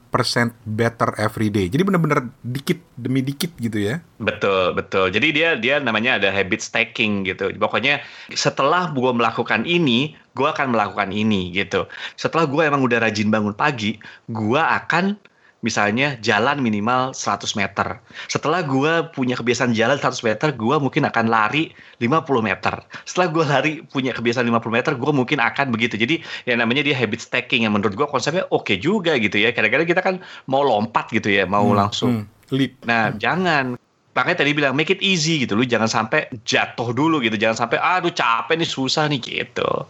[0.62, 1.66] better every day.
[1.66, 3.98] Jadi benar-benar dikit demi dikit gitu ya.
[4.22, 5.10] Betul, betul.
[5.10, 7.50] Jadi dia dia namanya ada habit stacking gitu.
[7.58, 8.00] Pokoknya
[8.30, 11.90] setelah gua melakukan ini, gua akan melakukan ini gitu.
[12.14, 13.98] Setelah gua emang udah rajin bangun pagi,
[14.30, 15.18] gua akan
[15.64, 17.96] misalnya jalan minimal 100 meter.
[18.28, 21.72] Setelah gua punya kebiasaan jalan 100 meter, gua mungkin akan lari
[22.04, 22.84] 50 meter.
[23.08, 25.96] Setelah gua lari punya kebiasaan 50 meter, gua mungkin akan begitu.
[25.96, 29.56] Jadi yang namanya dia habit stacking yang menurut gua konsepnya oke juga gitu ya.
[29.56, 32.76] Kadang-kadang kita kan mau lompat gitu ya, mau Hmm, langsung hmm, leap.
[32.84, 33.80] Nah, jangan.
[34.14, 35.58] Makanya tadi bilang make it easy gitu.
[35.58, 37.34] Lu jangan sampai jatuh dulu gitu.
[37.34, 39.88] Jangan sampai aduh capek nih susah nih gitu.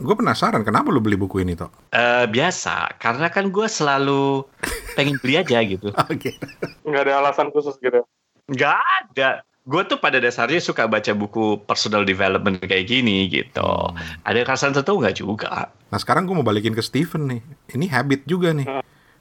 [0.00, 1.68] Gue penasaran kenapa lu beli buku ini toh?
[1.92, 4.48] Eh biasa, karena kan gue selalu
[4.96, 5.92] pengen beli aja gitu.
[6.12, 6.40] Oke.
[6.88, 8.00] Nggak ada alasan khusus gitu.
[8.48, 9.44] Nggak ada.
[9.68, 13.92] Gue tuh pada dasarnya suka baca buku personal development kayak gini gitu.
[14.24, 15.68] Ada alasan tertentu nggak juga.
[15.92, 17.40] Nah sekarang gue mau balikin ke Steven nih.
[17.76, 18.66] Ini habit juga nih.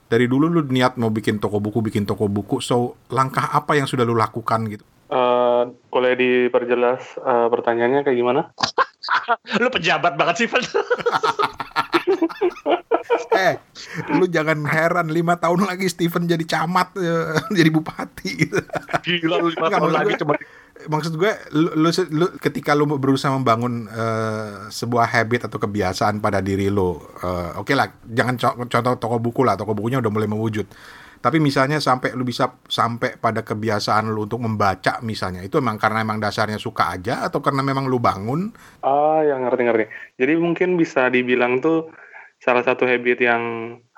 [0.10, 2.64] Dari dulu lu niat mau bikin toko buku, bikin toko buku.
[2.64, 4.82] So langkah apa yang sudah lu lakukan gitu?
[5.10, 8.42] Eh, boleh diperjelas eh, pertanyaannya kayak gimana?
[9.62, 10.62] Lu pejabat banget sih, Van.
[13.42, 13.58] eh,
[14.14, 18.30] lu jangan heran lima tahun lagi Steven jadi camat, eh, jadi bupati.
[18.38, 18.62] Gitu.
[19.02, 20.38] Gila lu lima tahun lagi cuma
[20.80, 21.28] Maksud gue,
[21.60, 26.96] lu, lu, lu- ketika lu berusaha membangun eh, sebuah habit atau kebiasaan pada diri lu,
[27.20, 30.70] eh, oke lah, jangan co- contoh toko buku lah, toko bukunya udah mulai mewujud.
[31.20, 36.00] Tapi misalnya sampai lu bisa sampai pada kebiasaan lu untuk membaca misalnya, itu emang karena
[36.00, 38.56] emang dasarnya suka aja atau karena memang lu bangun?
[38.80, 39.86] Ah, ya ngerti-ngerti.
[40.16, 41.92] Jadi mungkin bisa dibilang tuh
[42.40, 43.44] salah satu habit yang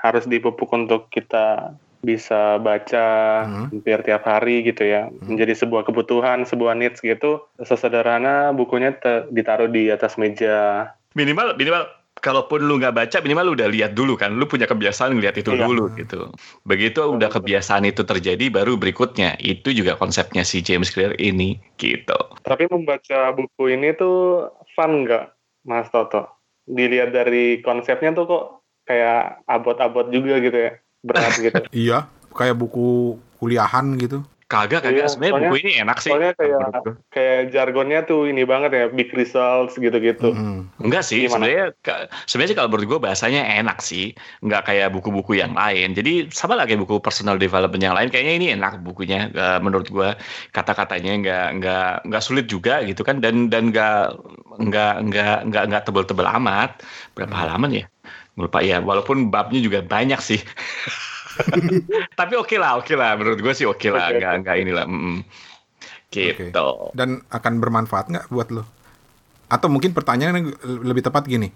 [0.02, 3.06] harus dipupuk untuk kita bisa baca
[3.46, 3.70] Hmm.
[3.70, 5.14] hampir tiap hari gitu ya.
[5.22, 7.46] Menjadi sebuah kebutuhan, sebuah needs gitu.
[7.62, 8.98] Sesederhana bukunya
[9.30, 10.90] ditaruh di atas meja.
[11.14, 11.86] minimal minimal
[12.22, 15.52] kalaupun lu nggak baca minimal lu udah lihat dulu kan lu punya kebiasaan ngeliat itu
[15.54, 15.66] Iya.
[15.66, 16.30] dulu gitu
[16.64, 22.18] begitu udah kebiasaan itu terjadi baru berikutnya itu juga konsepnya si James Clear ini gitu
[22.42, 25.26] Tapi membaca buku ini tuh fun nggak,
[25.68, 26.26] Mas Toto?
[26.66, 28.44] Dilihat dari konsepnya tuh kok
[28.86, 30.72] kayak abot-abot juga gitu ya.
[31.06, 31.62] Berat gitu.
[31.86, 34.26] Iya, kayak buku kuliahan gitu.
[34.52, 35.00] Kagak kagak.
[35.00, 39.08] Iya, sebenarnya buku ini enak sih soalnya kayak- kayak jargonnya tuh ini banget ya, big
[39.16, 40.36] results gitu-gitu.
[40.36, 40.68] Mm.
[40.84, 41.72] enggak sih sebenarnya
[42.28, 44.12] sebenarnya sih kalau menurut gue bahasanya enak sih.
[44.44, 45.96] Nggak kayak buku-buku yang lain.
[45.96, 48.12] Jadi sama lah kayak buku personal development yang lain.
[48.12, 50.10] Kayaknya ini enak bukunya eh, menurut gue
[50.52, 53.24] kata-katanya nggak nggak nggak sulit juga gitu kan.
[53.24, 54.20] Dan dan nggak
[54.60, 56.84] nggak nggak nggak nggak tebel-tebel amat.
[57.16, 57.86] Berapa halaman ya?
[58.36, 58.60] Lupa.
[58.60, 60.42] Ya walaupun babnya juga banyak sih
[62.20, 64.20] tapi oke lah oke lah menurut gue sih oke lah Oke.
[64.20, 65.20] nggak nggak inilah mm.
[66.12, 66.52] gitu
[66.92, 68.68] Dan akan bermanfaat nggak buat lo?
[69.48, 71.48] Atau mungkin pertanyaannya lebih tepat gini.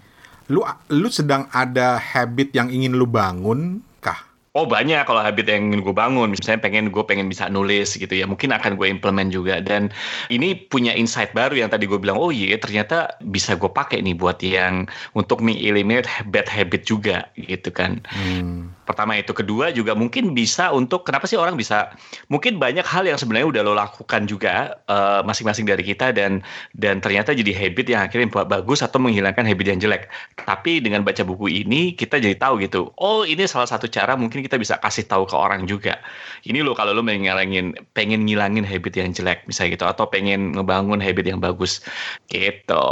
[0.48, 4.36] Lu lu sedang ada habit yang ingin lu bangun kah?
[4.56, 8.16] Oh banyak kalau habit yang ingin gue bangun, misalnya pengen gue pengen bisa nulis gitu
[8.16, 9.60] ya, mungkin akan gue implement juga.
[9.60, 9.92] Dan
[10.32, 14.16] ini punya insight baru yang tadi gue bilang, oh iya ternyata bisa gue pakai nih
[14.16, 18.00] buat yang untuk me-eliminate bad habit juga gitu kan.
[18.16, 18.72] Hmm.
[18.86, 21.91] Pertama itu, kedua juga mungkin bisa untuk kenapa sih orang bisa
[22.30, 26.45] mungkin banyak hal yang sebenarnya udah lo lakukan juga eh, masing-masing dari kita dan
[26.78, 30.08] dan ternyata jadi habit yang akhirnya ba- bagus atau menghilangkan habit yang jelek.
[30.45, 32.93] Tapi dengan baca buku ini kita jadi tahu gitu.
[33.02, 35.98] Oh ini salah satu cara mungkin kita bisa kasih tahu ke orang juga.
[36.45, 37.65] Ini lo kalau lo pengen ngilangin
[37.98, 41.82] pengen ngilangin habit yang jelek misalnya gitu atau pengen ngebangun habit yang bagus
[42.30, 42.86] gitu.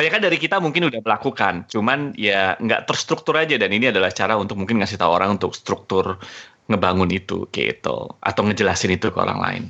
[0.00, 3.60] Banyak kan dari kita mungkin udah melakukan, cuman ya nggak terstruktur aja.
[3.60, 6.16] Dan ini adalah cara untuk mungkin ngasih tahu orang untuk struktur
[6.72, 8.08] ngebangun itu gitu.
[8.24, 9.64] Atau ngejelasin itu ke orang lain.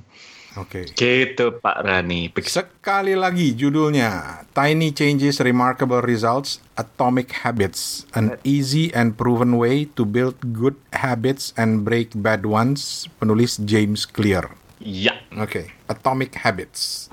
[0.55, 0.87] Oke.
[0.87, 2.31] Gitu Pak Rani.
[2.47, 8.07] Sekali lagi judulnya Tiny Changes Remarkable Results Atomic Habits.
[8.15, 13.11] An easy and proven way to build good habits and break bad ones.
[13.19, 14.47] Penulis James Clear.
[14.79, 17.11] Ya, Oke, Atomic Habits.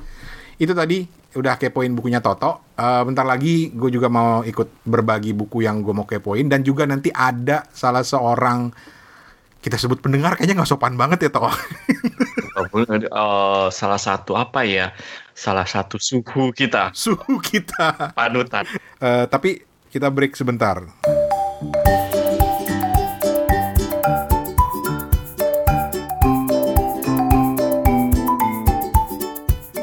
[0.62, 2.73] Itu tadi udah kepoin bukunya Toto.
[2.73, 6.50] Eh, Bentar lagi gue juga mau ikut berbagi buku yang gue mau kepoin.
[6.50, 8.73] Dan juga nanti ada salah seorang
[9.58, 11.54] Kita sebut pendengar kayaknya nggak sopan banget ya Toto.
[12.58, 14.89] Eh, salah satu apa ya?
[15.38, 16.89] Salah satu suhu kita.
[16.97, 18.13] Suhu kita.
[18.17, 18.65] Panutan.
[18.97, 19.62] Eh, Tapi
[19.93, 20.82] kita break sebentar.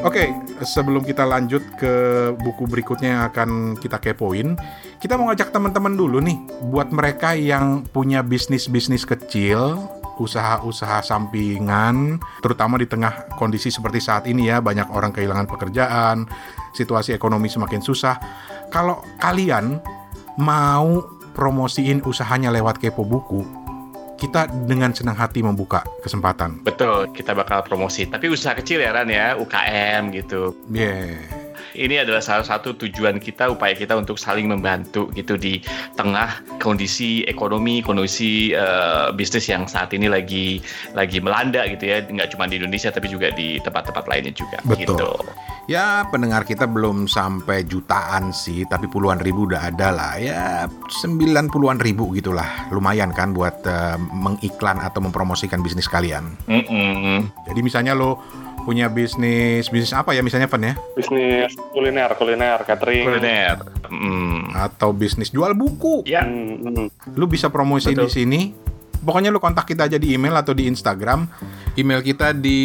[0.05, 0.29] Oke,
[0.63, 1.93] sebelum kita lanjut ke
[2.39, 3.49] buku berikutnya yang akan
[3.81, 4.55] kita kepoin,
[5.01, 6.37] kita mau ngajak teman-teman dulu nih,
[6.71, 9.75] buat mereka yang punya bisnis-bisnis kecil,
[10.15, 16.29] usaha-usaha sampingan, terutama di tengah kondisi seperti saat ini ya, banyak orang kehilangan pekerjaan,
[16.71, 18.15] situasi ekonomi semakin susah.
[18.71, 19.79] Kalau kalian
[20.39, 21.03] mau
[21.35, 23.64] promosiin usahanya lewat kepo buku,
[24.15, 26.63] kita dengan senang hati membuka kesempatan.
[26.63, 28.07] Betul, kita bakal promosi.
[28.07, 30.55] Tapi usaha kecil ya Ran ya, UKM gitu.
[30.71, 31.19] Yeah.
[31.75, 35.59] Ini adalah salah satu tujuan kita, upaya kita untuk saling membantu gitu di
[35.99, 40.63] tengah kondisi ekonomi, kondisi eh, bisnis yang saat ini lagi
[40.95, 44.63] lagi melanda gitu ya, nggak cuma di Indonesia tapi juga di tempat-tempat lainnya juga.
[44.63, 44.95] Betul.
[44.95, 45.11] Gitu.
[45.65, 50.13] Ya pendengar kita belum sampai jutaan sih, tapi puluhan ribu udah ada lah.
[50.21, 50.69] Ya
[51.01, 52.69] 90-an ribu gitulah.
[52.69, 56.37] Lumayan kan buat eh, mengiklan atau mempromosikan bisnis kalian.
[56.45, 57.33] Mm-mm.
[57.49, 58.21] Jadi misalnya lo
[58.65, 60.73] punya bisnis, bisnis apa ya misalnya Van ya?
[60.97, 63.05] Bisnis kuliner, kuliner, catering.
[63.05, 63.57] Kuliner.
[63.89, 64.53] Mm.
[64.53, 66.01] Atau bisnis jual buku.
[66.05, 67.13] Ya, hmm.
[67.13, 68.13] Lu bisa promosiin di Betul.
[68.13, 68.41] sini.
[69.05, 71.29] Pokoknya lu kontak kita aja di email atau di Instagram.
[71.77, 72.59] Email kita di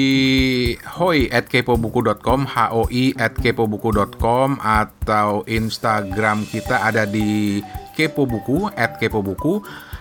[0.96, 7.60] hoi at kepobuku.com hoi at kepobuku.com atau Instagram kita ada di
[7.92, 9.60] kepobuku at kepobuku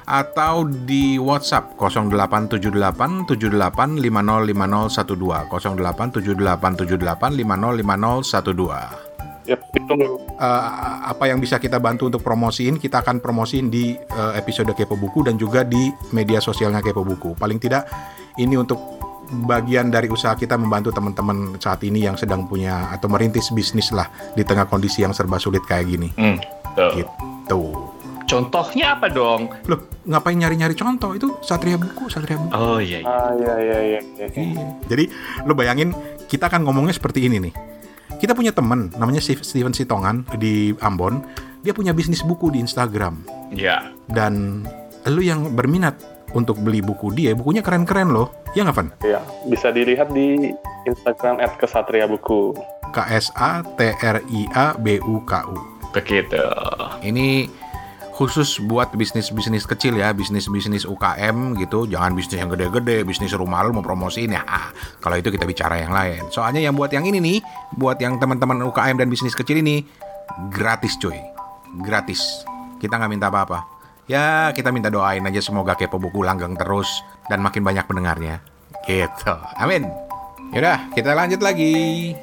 [0.10, 9.09] atau di WhatsApp 0878 78 50 50 12 0878 78 50 50 12
[9.50, 9.62] Yep,
[10.38, 14.94] uh, apa yang bisa kita bantu untuk promosiin, kita akan promosiin di uh, episode Kepo
[14.94, 17.34] Buku dan juga di media sosialnya Kepo Buku.
[17.34, 17.90] Paling tidak
[18.38, 18.78] ini untuk
[19.50, 24.06] bagian dari usaha kita membantu teman-teman saat ini yang sedang punya atau merintis bisnis lah
[24.38, 26.14] di tengah kondisi yang serba sulit kayak gini.
[26.14, 26.38] Mm,
[26.78, 26.92] tuh.
[26.94, 27.62] gitu.
[28.30, 29.50] Contohnya apa dong?
[29.66, 31.18] Loh, ngapain nyari-nyari contoh?
[31.18, 32.54] Itu Satria Buku, Satria Buku.
[32.54, 33.02] Oh iya.
[33.02, 34.00] Iya, ah, iya, iya, iya.
[34.30, 34.66] iya.
[34.86, 35.10] Jadi,
[35.50, 35.98] lo bayangin
[36.30, 37.79] kita akan ngomongnya seperti ini nih
[38.20, 41.24] kita punya teman namanya Steve- Steven Sitongan di Ambon.
[41.64, 43.20] Dia punya bisnis buku di Instagram.
[43.52, 44.64] Ya, dan
[45.08, 45.96] lu yang berminat
[46.36, 48.32] untuk beli buku dia, bukunya keren-keren loh.
[48.54, 48.88] Ya nggak, Van?
[49.02, 50.54] Iya, bisa dilihat di
[50.86, 52.56] Instagram @kesatria_buku.
[52.90, 55.58] K S A T R I A B U K U.
[55.90, 56.38] begitu.
[57.02, 57.50] Ini
[58.20, 61.88] khusus buat bisnis-bisnis kecil ya, bisnis-bisnis UKM gitu.
[61.88, 64.44] Jangan bisnis yang gede-gede, bisnis rumah lu mau promosiin ya.
[64.44, 66.28] Ah, kalau itu kita bicara yang lain.
[66.28, 67.40] Soalnya yang buat yang ini nih,
[67.80, 69.88] buat yang teman-teman UKM dan bisnis kecil ini
[70.52, 71.16] gratis cuy.
[71.80, 72.44] Gratis.
[72.84, 73.64] Kita nggak minta apa-apa.
[74.12, 76.92] Ya, kita minta doain aja semoga kepo buku langgeng terus
[77.32, 78.44] dan makin banyak pendengarnya.
[78.84, 79.32] Gitu.
[79.56, 79.88] Amin.
[80.52, 82.18] Yaudah, kita lanjut lagi.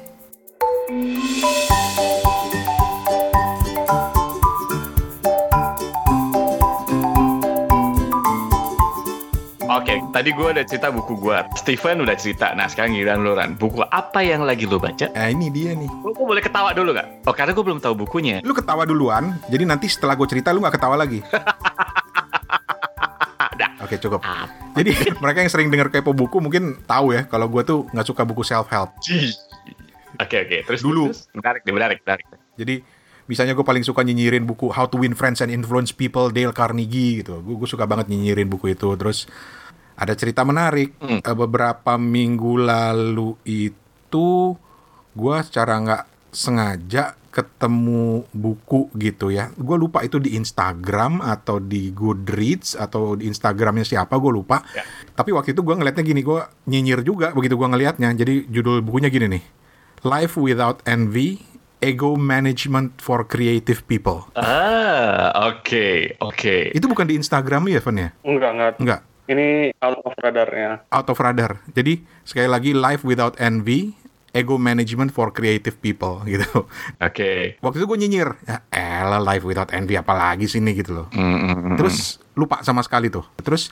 [10.17, 11.37] Tadi gue udah cerita buku gue.
[11.61, 12.49] Steven udah cerita.
[12.57, 13.53] Nah, sekarang giliran lu, Ran.
[13.53, 15.13] Buku apa yang lagi lu baca?
[15.13, 15.85] Nah, ini dia nih.
[16.01, 17.21] Gua boleh ketawa dulu gak?
[17.29, 18.41] Oh, karena gue belum tahu bukunya.
[18.41, 21.21] Lu ketawa duluan, jadi nanti setelah gue cerita lu nggak ketawa lagi.
[23.77, 24.25] Oke cukup.
[24.75, 24.91] Jadi
[25.23, 28.43] mereka yang sering denger kepo buku mungkin tahu ya kalau gue tuh nggak suka buku
[28.43, 28.91] self help.
[30.17, 30.57] Oke oke.
[30.67, 31.13] Terus Dulu.
[31.13, 31.29] terus.
[31.31, 32.25] menarik nih menarik menarik.
[32.59, 32.83] Jadi
[33.31, 37.23] misalnya gue paling suka nyinyirin buku How to Win Friends and Influence People Dale Carnegie
[37.23, 37.39] gitu.
[37.39, 38.91] Gue suka banget nyinyirin buku itu.
[38.99, 39.23] Terus
[39.97, 41.19] ada cerita menarik Hmm.
[41.19, 44.53] Eh, beberapa minggu lalu itu
[45.17, 49.53] gue secara nggak sengaja ketemu buku gitu ya.
[49.53, 54.65] Gue lupa itu di Instagram atau di Goodreads atau di Instagramnya siapa gue lupa.
[54.73, 54.81] Ya.
[55.13, 58.09] Tapi waktu itu gue ngeliatnya gini, gue nyinyir juga begitu gue ngeliatnya.
[58.17, 59.43] Jadi judul bukunya gini nih,
[60.01, 61.45] Life Without Envy,
[61.77, 64.25] Ego Management for Creative People.
[64.33, 66.73] Ah oke oke.
[66.73, 68.09] Itu bukan di Instagram ya, Van ya?
[68.25, 68.73] Enggak, enggak.
[68.81, 70.87] Enggak, Ini out of radarnya.
[70.87, 71.59] out of radar.
[71.69, 73.91] Jadi sekali lagi Life Without Envy,
[74.29, 76.65] Ego Management for Creative People gitu.
[76.97, 77.57] Oke.
[77.57, 81.07] Waktu itu gue nyinyir, ya elah Life Without Envy apalagi sini gitu loh.
[81.11, 81.77] Mm, mm, mm, mm.
[81.77, 81.97] Terus
[82.33, 83.27] lupa sama sekali tuh.
[83.37, 83.67] Terus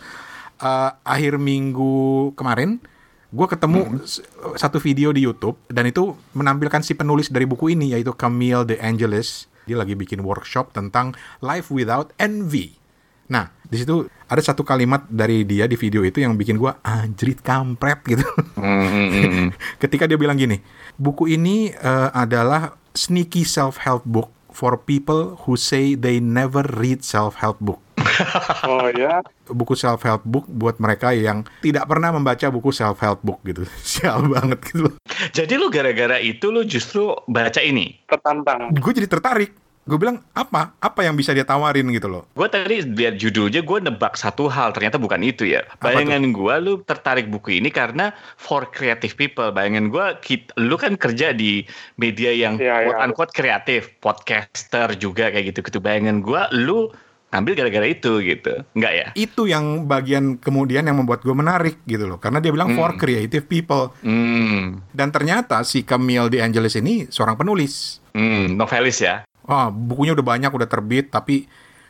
[0.58, 1.96] eh, akhir minggu
[2.34, 2.84] kemarin
[3.32, 4.24] gue ketemu s-
[4.56, 8.76] satu video di YouTube dan itu menampilkan si penulis dari buku ini yaitu Camille De
[8.78, 9.48] Angelis.
[9.64, 12.78] Dia lagi bikin workshop tentang life without envy.
[13.26, 17.42] Nah, di situ ada satu kalimat dari dia di video itu yang bikin gue anjrit
[17.42, 18.26] kampret gitu.
[18.58, 19.50] Mm, mm, mm, mm.
[19.82, 20.62] Ketika dia bilang gini,
[20.98, 27.60] buku ini eh, adalah sneaky self-help book for people who say they never read self-help
[27.60, 27.86] book
[28.70, 33.20] Oh ya, buku self help book buat mereka yang tidak pernah membaca buku self help
[33.22, 33.64] book gitu.
[33.86, 34.90] Sial banget gitu.
[35.32, 38.00] Jadi lu gara-gara itu lu justru baca ini.
[38.06, 38.72] tertantang.
[38.76, 39.52] Gue jadi tertarik.
[39.86, 40.74] Gue bilang apa?
[40.78, 42.26] Apa yang bisa dia tawarin gitu loh.
[42.34, 45.62] Gue tadi lihat judulnya gue nebak satu hal ternyata bukan itu ya.
[45.70, 49.46] Apa Bayangan gue lu tertarik buku ini karena for creative people.
[49.48, 52.84] Bayangan gue kit- lu kan kerja di media yang Iya, iya.
[52.84, 55.78] quote unquote kreatif, podcaster juga kayak gitu gitu.
[55.78, 56.90] Bayangan gue lu
[57.30, 58.66] ngambil gara-gara itu gitu.
[58.74, 59.08] Enggak ya?
[59.14, 62.18] Itu yang bagian kemudian yang membuat gue menarik gitu loh.
[62.18, 63.94] Karena dia bilang for creative people.
[64.02, 68.02] Hmm, Dan ternyata si Camille De Angelis ini seorang penulis.
[68.16, 69.22] hmm, novelis ya.
[69.46, 71.46] Oh, bukunya udah banyak, udah terbit, tapi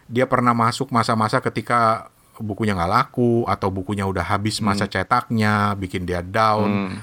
[0.05, 6.03] dia pernah masuk masa-masa ketika bukunya nggak laku atau bukunya udah habis masa cetaknya, bikin
[6.03, 6.91] dia down.
[6.91, 6.99] Hmm.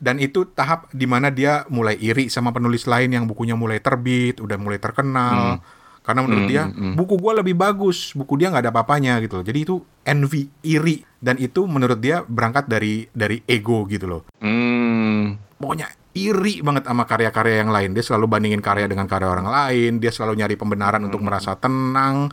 [0.00, 4.40] Dan itu tahap di mana dia mulai iri sama penulis lain yang bukunya mulai terbit,
[4.40, 5.60] udah mulai terkenal.
[6.00, 6.96] Karena menurut Hmm, dia, hmm.
[6.96, 9.44] buku gua lebih bagus, buku dia nggak ada apa-apanya gitu loh.
[9.44, 9.76] Jadi itu
[10.08, 11.04] envy, iri.
[11.20, 14.22] Dan itu menurut dia berangkat dari dari ego gitu loh.
[14.40, 15.36] Hmm.
[15.60, 17.90] Pokoknya iri banget sama karya-karya yang lain.
[17.94, 20.02] Dia selalu bandingin karya dengan karya orang lain.
[20.02, 22.30] Dia selalu nyari pembenaran untuk merasa tenang.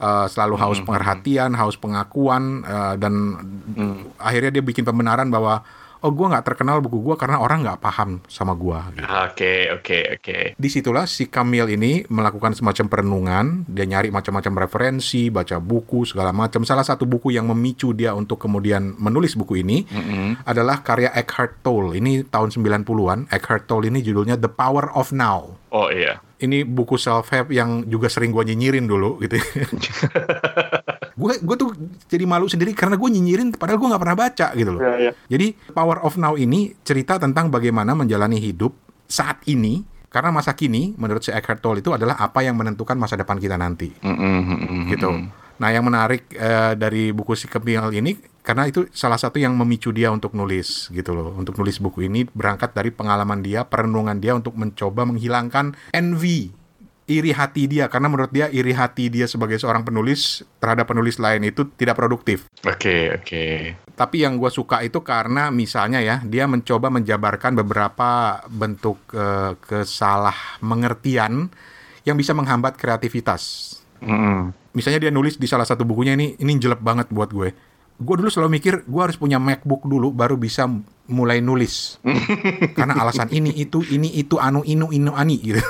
[0.00, 3.36] eh, selalu haus pengerhatian, haus pengakuan, eh, dan
[4.16, 5.60] akhirnya dia bikin pembenaran bahwa
[6.00, 8.78] oh gue nggak terkenal buku gue karena orang nggak paham sama gue.
[8.96, 9.06] gitu.
[9.06, 10.38] Oke, oke, oke.
[10.56, 16.32] Di situlah si Camille ini melakukan semacam perenungan, dia nyari macam-macam referensi, baca buku segala
[16.32, 16.64] macam.
[16.64, 20.40] Salah satu buku yang memicu dia untuk kemudian menulis buku ini Mm-mm.
[20.48, 22.00] adalah karya Eckhart Tolle.
[22.00, 23.28] Ini tahun 90-an.
[23.28, 25.60] Eckhart Tolle ini judulnya The Power of Now.
[25.70, 26.18] Oh iya.
[26.40, 29.36] Ini buku self-help yang juga sering gue nyinyirin dulu gitu.
[31.20, 31.70] gue gue tuh
[32.08, 34.80] jadi malu sendiri karena gue nyinyirin padahal gue nggak pernah baca gitu loh.
[34.80, 35.12] Ya, ya.
[35.28, 38.72] Jadi Power of Now ini cerita tentang bagaimana menjalani hidup
[39.04, 43.14] saat ini karena masa kini menurut si Eckhart Tolle itu adalah apa yang menentukan masa
[43.14, 45.10] depan kita nanti Mm-mm, mm-mm, gitu.
[45.60, 49.92] Nah, yang menarik eh, dari buku si Camille ini karena itu salah satu yang memicu
[49.92, 51.36] dia untuk nulis gitu loh.
[51.36, 56.48] Untuk nulis buku ini berangkat dari pengalaman dia, perenungan dia untuk mencoba menghilangkan envy,
[57.10, 61.42] iri hati dia karena menurut dia iri hati dia sebagai seorang penulis terhadap penulis lain
[61.42, 62.46] itu tidak produktif.
[62.62, 63.44] Oke, oke.
[63.98, 70.62] Tapi yang gue suka itu karena misalnya ya dia mencoba menjabarkan beberapa bentuk eh, kesalah
[70.62, 71.50] mengertian
[72.06, 73.74] yang bisa menghambat kreativitas.
[74.00, 74.54] Mm-mm.
[74.72, 77.50] Misalnya dia nulis di salah satu bukunya ini ini jelek banget buat gue.
[78.00, 80.64] Gue dulu selalu mikir gue harus punya MacBook dulu baru bisa
[81.10, 81.98] mulai nulis.
[82.78, 85.60] Karena alasan ini itu ini itu anu inu inu ani gitu.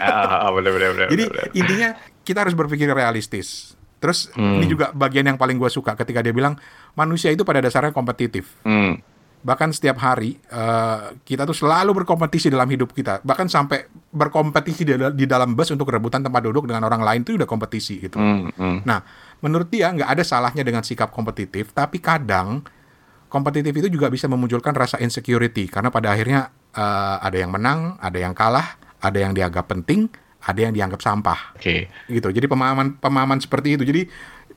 [0.00, 1.24] Ah, ah, bener, bener, bener, Jadi
[1.56, 1.88] intinya
[2.22, 3.74] kita harus berpikir realistis.
[4.00, 4.56] Terus Hmm.
[4.56, 6.56] ini juga bagian yang paling gue suka ketika dia bilang
[6.96, 8.48] manusia itu pada dasarnya kompetitif.
[8.64, 8.96] Hmm.
[9.40, 13.20] Bahkan setiap hari eh, kita tuh selalu berkompetisi dalam hidup kita.
[13.20, 17.36] Bahkan sampai berkompetisi di, di dalam bus untuk rebutan tempat duduk dengan orang lain itu
[17.36, 18.16] udah kompetisi gitu.
[18.16, 18.88] Hmm, hmm.
[18.88, 19.04] Nah,
[19.44, 22.64] menurut dia nggak ada salahnya dengan sikap kompetitif, tapi kadang
[23.30, 28.18] kompetitif itu juga bisa memunculkan rasa insecurity karena pada akhirnya eh, ada yang menang, ada
[28.18, 30.10] yang kalah, ada yang dianggap penting,
[30.44, 31.88] ada yang dianggap sampah Oke.
[32.10, 32.28] gitu.
[32.28, 33.84] Jadi pemahaman pemahaman seperti itu.
[33.86, 34.02] Jadi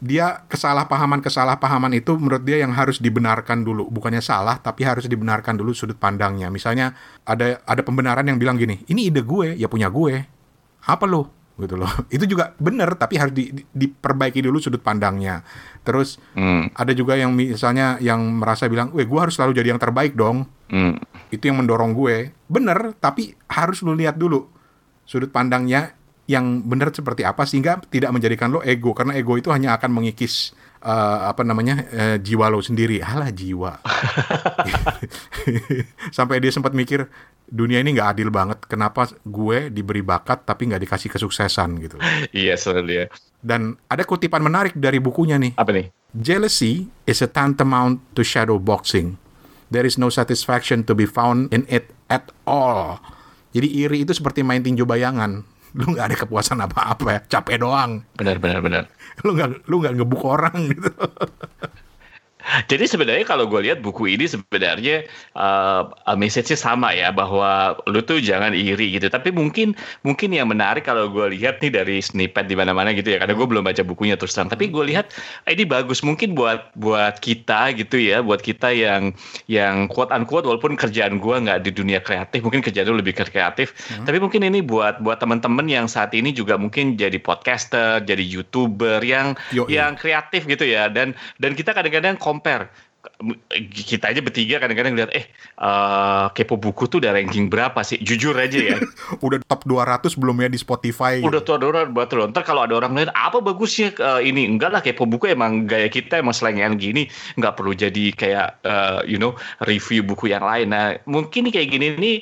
[0.03, 5.55] dia kesalahpahaman kesalahpahaman itu menurut dia yang harus dibenarkan dulu, bukannya salah tapi harus dibenarkan
[5.55, 6.51] dulu sudut pandangnya.
[6.51, 6.91] Misalnya
[7.23, 10.27] ada ada pembenaran yang bilang gini, ini ide gue, ya punya gue.
[10.83, 11.42] Apa lo?
[11.57, 11.89] Gitu loh.
[12.15, 15.45] Itu juga benar, tapi harus di- di- diperbaiki dulu sudut pandangnya.
[15.85, 19.81] Terus Hmm, ada juga yang misalnya yang merasa bilang, "Weh, gue harus selalu jadi yang
[19.81, 20.97] terbaik dong." hmm.
[21.29, 22.33] Itu yang mendorong gue.
[22.49, 24.49] Bener, tapi harus lu lihat dulu
[25.03, 25.93] sudut pandangnya
[26.23, 30.55] yang benar seperti apa sehingga tidak menjadikan lo ego karena ego itu hanya akan mengikis
[30.83, 32.99] eh, apa namanya eh, jiwa lo sendiri.
[32.99, 33.79] Alah jiwa.
[36.17, 37.07] Sampai dia sempat mikir
[37.47, 38.59] dunia ini nggak adil banget.
[38.67, 41.95] Kenapa gue diberi bakat tapi nggak dikasih kesuksesan gitu.
[42.35, 43.05] Iya, selalu ya.
[43.39, 45.55] Dan ada kutipan menarik dari bukunya nih.
[45.55, 45.87] Apa nih?
[46.13, 49.17] Jealousy is a tantamount to shadow boxing.
[49.73, 53.01] There is no satisfaction to be found in it at all.
[53.53, 55.45] Jadi iri itu seperti main tinju bayangan.
[55.73, 58.05] Lu nggak ada kepuasan apa-apa ya, capek doang.
[58.13, 58.83] Benar, benar, benar.
[59.25, 60.89] Lu nggak lu nggak ngebuk orang gitu.
[62.71, 68.19] Jadi sebenarnya kalau gue lihat buku ini sebenarnya uh, message-nya sama ya bahwa lu tuh
[68.19, 69.07] jangan iri gitu.
[69.07, 73.23] Tapi mungkin mungkin yang menarik kalau gue lihat nih dari snippet di mana-mana gitu ya.
[73.23, 74.51] Karena gue belum baca bukunya terus terang.
[74.51, 75.11] Tapi gue lihat
[75.47, 79.15] eh, ini bagus mungkin buat buat kita gitu ya, buat kita yang
[79.47, 83.71] yang quote unquote walaupun kerjaan gue nggak di dunia kreatif, mungkin kerjaan lu lebih kreatif.
[84.03, 88.99] Tapi mungkin ini buat buat teman-teman yang saat ini juga mungkin jadi podcaster, jadi youtuber
[89.01, 89.79] yang Yoi.
[89.79, 90.91] yang kreatif gitu ya.
[90.91, 92.73] Dan dan kita kadang-kadang compare.
[93.67, 95.27] Kita aja bertiga kadang-kadang lihat eh
[95.59, 97.99] eh, kepo buku tuh udah ranking berapa sih?
[97.99, 98.79] Jujur aja ya.
[99.25, 101.19] Udah top 200 belum ya di Spotify.
[101.19, 102.31] udah tuh ada orang buat lo.
[102.31, 104.47] Ntar kalau ada orang lain apa bagusnya eh, ini?
[104.47, 107.11] Enggak lah kepo buku emang gaya kita emang selengean gini.
[107.35, 109.35] Nggak perlu jadi kayak eh, you know
[109.67, 110.71] review buku yang lain.
[110.71, 112.17] Nah mungkin kayak gini nih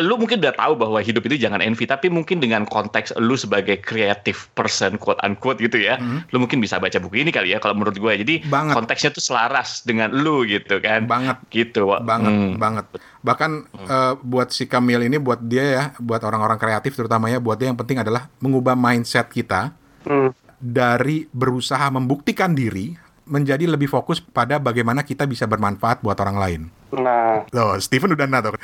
[0.00, 3.76] lu mungkin udah tahu bahwa hidup itu jangan envy tapi mungkin dengan konteks lu sebagai
[3.78, 6.00] creative person quote unquote gitu ya
[6.32, 8.72] lu mungkin bisa baca buku ini kali ya kalau menurut gue jadi Banget.
[8.72, 11.36] konteksnya tuh selaras dengan lu gitu kan Banget.
[11.52, 12.56] gitu banget Hmm.
[12.56, 12.86] banget
[13.20, 17.60] bahkan eh, buat si Kamil ini buat dia ya buat orang-orang kreatif terutama ya buat
[17.60, 20.32] dia yang penting adalah mengubah mindset kita Hmm.
[20.56, 22.96] dari berusaha membuktikan diri
[23.32, 26.60] menjadi lebih fokus pada bagaimana kita bisa bermanfaat buat orang lain.
[26.92, 28.52] Nah, Loh, Steven udah nato.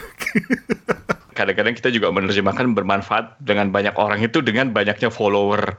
[1.39, 5.79] kadang-kadang kita juga menerjemahkan bermanfaat dengan banyak orang itu dengan banyaknya follower.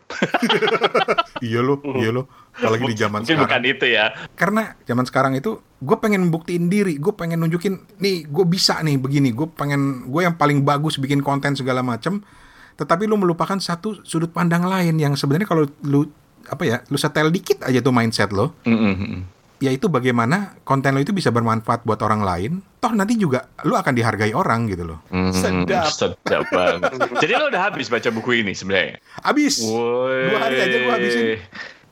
[1.45, 2.31] iya lo, iya lo.
[2.55, 3.75] Apalagi di zaman Mungkin bukan sekarang.
[3.75, 4.05] itu ya.
[4.39, 8.95] Karena zaman sekarang itu gue pengen membuktiin diri, gue pengen nunjukin nih gue bisa nih
[8.95, 12.23] begini, gue pengen gue yang paling bagus bikin konten segala macem.
[12.79, 16.07] Tetapi lu melupakan satu sudut pandang lain yang sebenarnya kalau lu
[16.49, 19.23] apa ya, lu setel dikit aja tuh mindset lo, Mm-mm.
[19.61, 22.51] yaitu bagaimana konten lo itu bisa bermanfaat buat orang lain.
[22.79, 24.99] Toh nanti juga lu akan dihargai orang gitu loh.
[25.11, 25.91] Mm, Sedap.
[25.91, 26.95] sedap banget.
[27.23, 28.97] Jadi lo udah habis baca buku ini sebenarnya.
[29.21, 29.61] Abis.
[29.61, 30.31] Woi.
[30.31, 31.25] Dua hari aja gua habisin.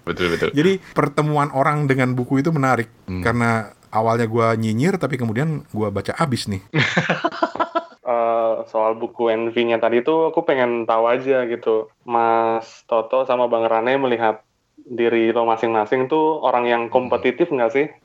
[0.07, 0.49] Betul betul.
[0.55, 2.87] Jadi pertemuan orang dengan buku itu menarik
[3.21, 6.63] karena awalnya gua nyinyir tapi kemudian gua baca abis nih.
[8.07, 11.91] eh, soal buku NV-nya tadi tuh aku pengen tahu aja gitu.
[12.07, 14.47] Mas Toto sama Bang Rane melihat
[14.79, 17.85] diri lo masing-masing tuh orang yang kompetitif nggak sih?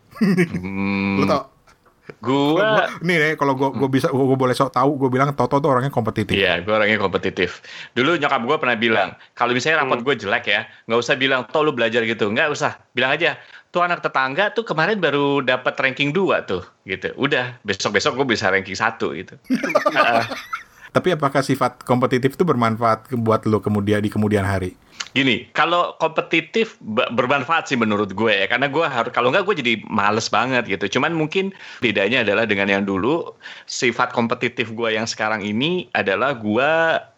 [0.53, 1.52] Hmm, Lu tau?
[2.21, 5.63] Gua nih nih kalau gua gua bisa gua, gua boleh sok tahu gua bilang Toto
[5.63, 6.35] tuh orangnya kompetitif.
[6.35, 7.63] Iya, gue orangnya kompetitif.
[7.95, 10.61] Dulu nyokap gue pernah bilang, kalau misalnya rapot gue jelek ya,
[10.91, 12.29] nggak usah bilang, toh lu belajar gitu.
[12.29, 13.39] Nggak usah, bilang aja,
[13.71, 17.15] tuh anak tetangga tuh kemarin baru dapat ranking 2 tuh, gitu.
[17.17, 19.35] Udah, besok-besok gue bisa ranking 1 gitu.
[20.97, 24.77] Tapi apakah sifat kompetitif itu bermanfaat buat lo kemudian di kemudian hari?
[25.13, 29.57] Gini, kalau kompetitif be- bermanfaat sih menurut gue ya, karena gue harus kalau nggak gue
[29.61, 30.99] jadi males banget gitu.
[30.99, 31.53] Cuman mungkin
[31.85, 33.37] bedanya adalah dengan yang dulu
[33.69, 36.71] sifat kompetitif gue yang sekarang ini adalah gue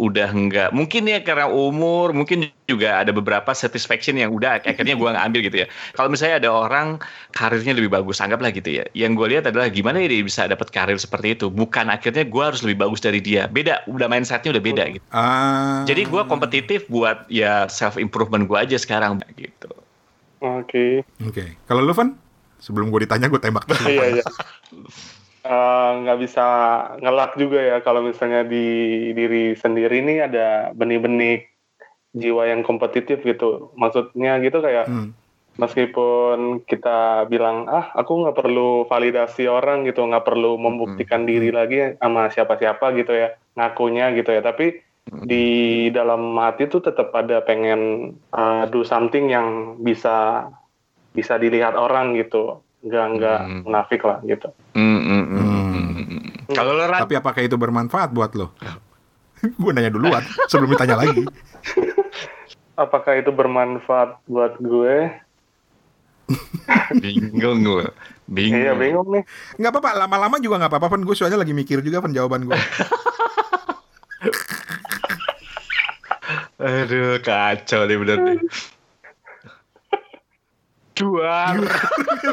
[0.03, 5.11] udah nggak mungkin ya karena umur, mungkin juga ada beberapa satisfaction yang udah akhirnya gue
[5.15, 5.67] ngambil gitu ya.
[5.95, 6.99] Kalau misalnya ada orang
[7.37, 8.85] karirnya lebih bagus, anggaplah gitu ya.
[8.97, 11.47] Yang gue lihat adalah gimana dia bisa dapat karir seperti itu.
[11.53, 13.47] Bukan akhirnya gue harus lebih bagus dari dia.
[13.47, 15.05] Beda, udah mindsetnya udah beda gitu.
[15.13, 15.85] Ah.
[15.85, 19.69] Jadi gue kompetitif buat ya self improvement gue aja sekarang gitu.
[20.41, 21.05] Oke.
[21.21, 21.61] Oke.
[21.69, 22.17] Kalau lu Van?
[22.57, 23.69] Sebelum gue ditanya gue tembak.
[23.85, 24.25] iya iya.
[25.45, 26.47] Eh, nggak bisa
[27.05, 28.65] ngelak juga ya kalau misalnya di
[29.13, 31.45] diri sendiri ini ada benih-benih
[32.17, 33.69] jiwa yang kompetitif gitu.
[33.77, 35.13] Maksudnya gitu kayak Hmm.
[35.61, 41.95] meskipun kita bilang ah aku nggak perlu validasi orang gitu, nggak perlu membuktikan diri lagi
[42.01, 44.41] sama siapa-siapa gitu ya, ngakunya gitu ya.
[44.41, 50.49] Tapi di dalam hati tuh tetap ada pengen uh, do something yang bisa
[51.13, 53.61] bisa dilihat orang gitu, nggak nggak Hmm.
[53.69, 54.49] munafik lah gitu.
[54.75, 55.73] Mm, mm, mm, Hmm.
[55.77, 56.23] mm, mm.
[56.57, 58.51] Kalau lo Tapi apakah itu bermanfaat buat lo?
[59.61, 61.25] gue nanya duluan sebelum ditanya lagi.
[62.75, 65.13] Apakah itu bermanfaat buat gue?
[67.05, 67.87] bingung lo,
[68.27, 68.65] bingung.
[68.65, 69.23] Iya bingung nih.
[69.61, 70.97] Nggak apa-apa, lama-lama juga nggak apa-apa.
[71.05, 72.59] Gue soalnya lagi mikir juga penjawaban gue.
[76.65, 78.39] Aduh, kacau nih bener nih.
[80.97, 81.53] Dua.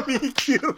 [0.08, 0.62] Mikir.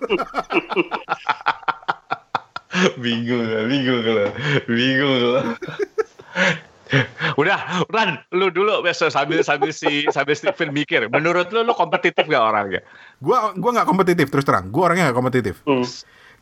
[3.03, 4.31] bingung lah, bingung lah,
[4.67, 5.45] bingung lah.
[7.39, 11.07] Udah, Ran, lu dulu besok sambil sambil si sambil Steven mikir.
[11.11, 12.83] Menurut lu lu kompetitif gak orangnya?
[13.23, 14.71] Gua gua nggak kompetitif terus terang.
[14.75, 15.55] Gua orangnya nggak kompetitif.
[15.63, 15.87] Hmm.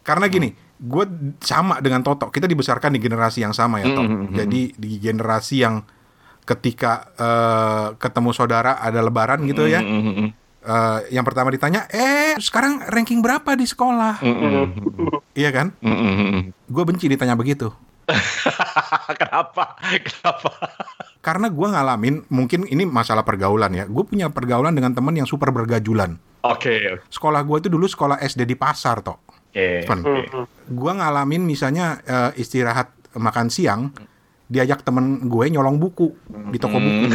[0.02, 0.50] Karena gini,
[0.82, 1.04] gue
[1.38, 2.26] sama dengan Toto.
[2.34, 4.02] Kita dibesarkan di generasi yang sama ya, Toto.
[4.02, 4.34] Hmm, hmm.
[4.34, 5.78] Jadi di generasi yang
[6.42, 10.28] ketika eh, ketemu saudara ada Lebaran gitu ya, Mm, mm, mm,
[10.62, 14.18] eh, yang pertama ditanya, eh sekarang ranking berapa di sekolah?
[14.18, 15.66] mm, mm, mm, Iya kan?
[15.78, 16.42] mm, mm, mm.
[16.66, 17.70] Gue benci ditanya begitu.
[19.20, 19.78] Kenapa?
[19.78, 20.50] Kenapa?
[21.22, 23.84] Karena gue ngalamin, mungkin ini masalah pergaulan ya.
[23.86, 26.18] Gue punya pergaulan dengan teman yang super bergajulan.
[26.42, 27.06] Oke, oke.
[27.06, 29.22] Sekolah gue itu dulu sekolah SD di pasar, toh.
[29.86, 30.02] Fun.
[30.02, 30.44] Hmm.
[30.66, 33.94] Gue ngalamin misalnya eh, istirahat makan siang,
[34.52, 36.12] diajak temen gue nyolong buku
[36.52, 37.08] di toko buku.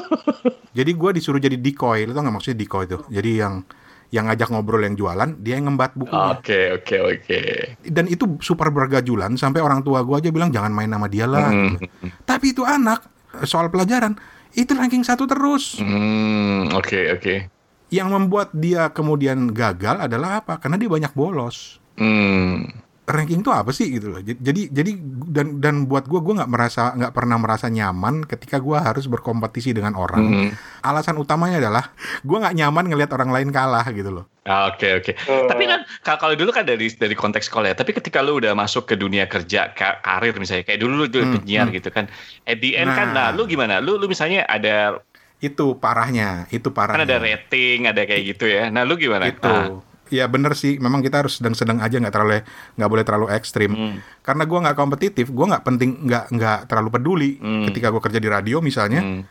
[0.78, 2.98] Jadi gue disuruh jadi decoy, lu tau gak maksudnya decoy itu?
[3.10, 3.66] Jadi yang
[4.10, 6.34] yang ngajak ngobrol yang jualan, dia yang ngembat bukunya.
[6.34, 7.40] Oke, oke, oke.
[7.86, 11.50] Dan itu super bergajulan sampai orang tua gue aja bilang jangan main sama dia lah.
[11.50, 11.78] Hmm,
[12.26, 13.06] Tapi itu anak
[13.46, 14.18] soal pelajaran
[14.54, 15.78] itu ranking satu terus.
[15.78, 17.34] hmm, oke, oke.
[17.90, 20.58] Yang membuat dia kemudian gagal adalah apa?
[20.58, 21.78] Karena dia banyak bolos.
[21.98, 22.66] Hmm,
[23.10, 24.20] ranking itu apa sih gitu loh.
[24.20, 24.90] Jadi jadi
[25.26, 29.70] dan dan buat gue gue nggak merasa nggak pernah merasa nyaman ketika gue harus berkompetisi
[29.70, 30.22] dengan orang.
[30.22, 30.48] Mhm.
[30.80, 34.24] Alasan utamanya adalah gue nggak nyaman ngelihat orang lain kalah gitu loh.
[34.42, 35.12] Ah, Oke oke.
[35.12, 37.76] Eh, Tapi kan ka- kalau dulu kan dari dari konteks sekolah ya.
[37.76, 41.22] Tapi ketika lu udah masuk ke dunia kerja ka- karir misalnya kayak dulu lu jadi
[41.22, 41.76] Hmm, penyiar hmm.
[41.76, 42.08] gitu kan.
[42.42, 43.30] At the end kan, Nah.
[43.30, 43.78] nah lu gimana?
[43.78, 44.98] Lu lu misalnya ada
[45.38, 47.04] Itu parahnya, itu kan parahnya.
[47.06, 48.68] ada rating, ada kayak gitu ya.
[48.68, 49.24] Nah lu gimana?
[49.26, 49.44] Itu.
[49.46, 49.80] Ah,
[50.10, 52.42] Ya bener sih, memang kita harus sedang-sedang aja nggak terlalu
[52.76, 53.70] nggak boleh terlalu ekstrim.
[53.72, 53.96] hmm,
[54.26, 57.30] Karena gue nggak kompetitif, gue nggak penting nggak nggak terlalu peduli.
[57.38, 57.70] Hmm.
[57.70, 59.22] Ketika gue kerja di radio misalnya, hmm.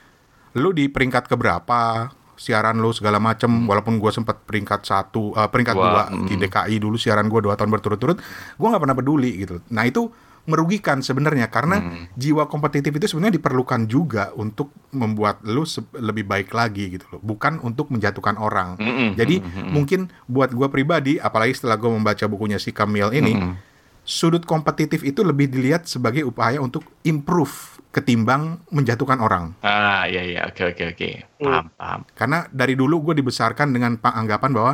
[0.57, 2.09] lu di peringkat keberapa
[2.39, 6.23] siaran lu segala macem walaupun gue sempat peringkat satu eh, peringkat Dua, dua mm.
[6.31, 8.15] di DKI dulu siaran gue dua tahun berturut-turut
[8.55, 10.07] gue nggak pernah peduli gitu nah itu
[10.49, 12.09] merugikan sebenarnya karena Hmm.
[12.13, 15.61] jiwa kompetitif itu sebenarnya diperlukan juga untuk membuat lu
[15.95, 20.65] lebih baik lagi gitu loh bukan untuk menjatuhkan orang Mm-mm, jadi mm-mm, mungkin buat gue
[20.67, 23.53] pribadi apalagi setelah gue membaca bukunya si Kamil ini mm-mm.
[24.01, 30.41] sudut kompetitif itu lebih dilihat sebagai upaya untuk improve ketimbang menjatuhkan orang Ah iya iya
[30.43, 31.09] oke oke oke.
[31.37, 32.01] Paham paham.
[32.11, 34.73] karena dari dulu gue dibesarkan dengan pa- anggapan bahwa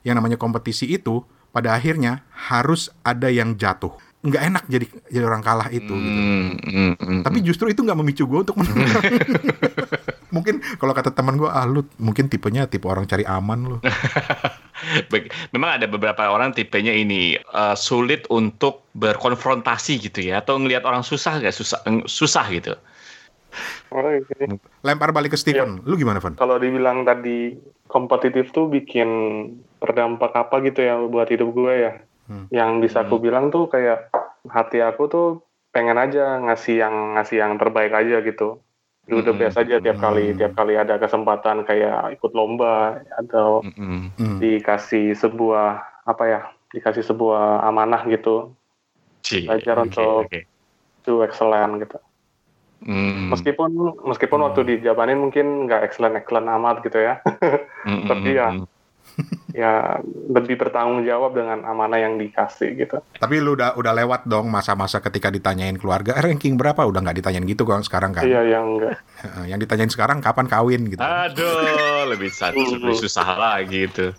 [0.00, 2.20] yang namanya kompetisi itu pada akhirnya
[2.50, 3.94] harus ada yang jatuh.
[4.24, 5.84] Nggak enak jadi jadi orang kalah itu.
[5.84, 5.94] gitu.
[5.94, 8.80] Hmm, hmm, hmm, Tapi justru itu nggak memicu gue untuk menang.
[10.34, 13.78] mungkin kalau kata teman gue, ah lu mungkin tipenya tipe orang cari aman lu.
[15.12, 20.82] Baik, Memang ada beberapa orang tipenya ini eh, sulit untuk berkonfrontasi gitu ya, atau ngelihat
[20.88, 22.74] orang susah nggak susah susah gitu.
[23.94, 24.58] Oh, iya.
[24.82, 25.78] Lempar balik ke Steven.
[25.86, 26.34] Lu gimana, Van?
[26.34, 27.54] Kalau dibilang tadi
[27.86, 29.06] kompetitif tuh bikin
[29.78, 31.92] berdampak apa gitu ya buat hidup gue ya.
[32.24, 32.46] Hmm.
[32.48, 34.08] Yang bisa aku bilang tuh kayak
[34.46, 35.28] hati aku tuh
[35.70, 38.60] pengen aja ngasih yang ngasih yang terbaik aja gitu.
[39.04, 39.40] Udah Hmm.
[39.42, 40.38] biasa aja tiap kali Hmm.
[40.38, 43.60] tiap kali ada kesempatan kayak ikut lomba atau.
[43.60, 44.08] Hmm.
[44.40, 45.68] dikasih sebuah
[46.04, 48.52] apa ya dikasih sebuah amanah gitu
[49.24, 50.40] Belajar oke, untuk- oke.
[51.00, 51.96] itu excellent gitu.
[52.84, 53.70] Hmm, Meskipun
[54.04, 57.20] meskipun waktu dijabanin mungkin nggak excellent excellent amat gitu ya.
[57.24, 58.52] mm-mm, tapi ya.
[59.54, 62.98] Ya lebih bertanggung jawab dengan amanah yang dikasih gitu.
[63.14, 67.22] Tapi lu udah udah lewat dong masa-masa ketika ditanyain keluarga "Eh, ranking berapa udah nggak
[67.22, 68.26] ditanyain gitu kan sekarang kan.
[68.26, 68.98] Iya yang enggak.
[69.22, 70.98] Heeh, Yang ditanyain sekarang kapan kawin gitu.
[70.98, 74.10] Aduh, lebih susah, lebih susah lagi itu.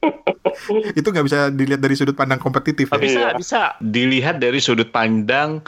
[0.96, 2.88] Itu nggak bisa dilihat dari sudut pandang kompetitif.
[2.88, 2.96] Ya.
[2.96, 3.36] bisa Iya.
[3.36, 5.60] bisa dilihat dari sudut pandang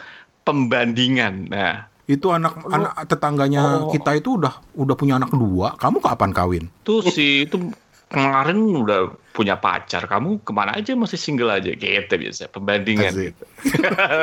[0.43, 1.49] pembandingan.
[1.49, 3.89] Nah, Itu anak anak tetangganya Oh.
[3.89, 5.79] kita itu udah udah punya anak dua.
[5.79, 6.65] Kamu kapan kawin?
[6.83, 7.71] tuh si itu
[8.13, 13.33] kemarin udah punya pacar, kamu ke mana aja masih single aja, gitu biasa pembandingan.
[13.33, 13.45] Gitu.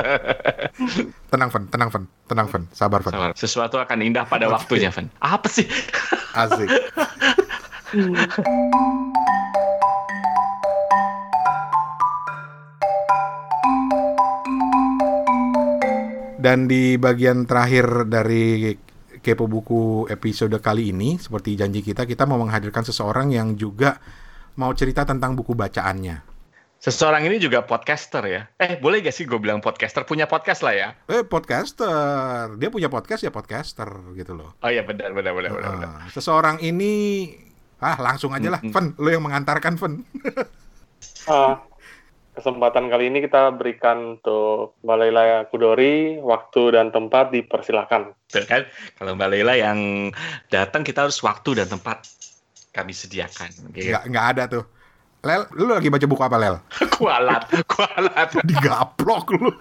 [1.34, 1.64] Tenang, Van.
[1.74, 2.04] Tenang, Van.
[2.30, 2.64] Tenang, Van.
[2.70, 3.14] Sabar, Van.
[3.18, 3.32] Sabar.
[3.34, 5.10] Sesuatu akan indah pada waktunya, Van.
[5.26, 5.66] Apa sih?
[6.38, 6.70] Asik.
[16.40, 18.72] Dan di bagian terakhir dari
[19.20, 24.00] Kepo Buku episode kali ini, seperti janji kita, kita mau menghadirkan seseorang yang juga
[24.60, 26.30] mau cerita tentang buku bacaannya.
[26.80, 28.42] Seseorang ini juga podcaster ya.
[28.56, 30.08] Eh, boleh gak sih gue bilang podcaster?
[30.08, 30.90] Punya podcast lah ya.
[31.12, 32.56] Eh, podcaster.
[32.56, 34.56] Dia punya podcast ya podcaster gitu loh.
[34.64, 35.72] Oh iya, benar, benar, benar, benar.
[35.76, 36.08] benar.
[36.16, 37.28] Seseorang ini
[37.84, 38.72] ah langsung aja lah, Mm-mm.
[38.72, 39.94] Fen, lo yang mengantarkan Fen.
[41.30, 41.62] Ah,
[42.40, 48.16] kesempatan kali ini kita berikan untuk Mbak Laila Kudori waktu dan tempat dipersilakan.
[48.32, 48.64] Betul kan?
[48.96, 50.10] Kalau Mbak Laila yang
[50.48, 52.08] datang kita harus waktu dan tempat
[52.72, 53.76] kami sediakan.
[53.76, 53.92] Gitu.
[53.92, 54.64] Nggak, nggak ada tuh.
[55.20, 56.56] Lel, lu lagi baca buku apa, Lel?
[56.96, 58.30] kualat, kualat.
[58.50, 59.52] Digaplok lu.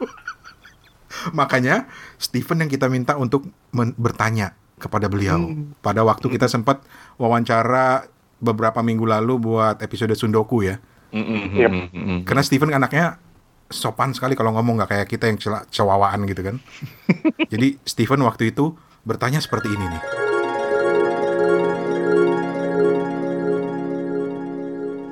[1.38, 5.50] Makanya Stephen yang kita minta untuk men- bertanya kepada beliau.
[5.82, 6.86] Pada waktu kita sempat
[7.18, 8.06] wawancara
[8.38, 10.78] beberapa minggu lalu buat episode Sundoku ya.
[11.08, 11.70] Mm, mm, mm, Yep.
[11.94, 12.18] mm.
[12.28, 13.16] Karena Stephen anaknya
[13.68, 15.38] sopan sekali kalau ngomong nggak kayak kita yang
[15.68, 16.56] cewawaan gitu kan.
[17.52, 20.02] Jadi Stephen waktu itu bertanya seperti ini nih.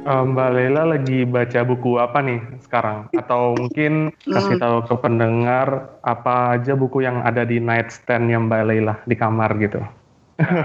[0.07, 3.11] Eh, Mbak Laila lagi baca buku apa nih sekarang?
[3.11, 8.95] Atau mungkin kasih tahu ke pendengar apa aja buku yang ada di nightstand-nya Mbak Laila
[9.03, 9.83] di kamar gitu.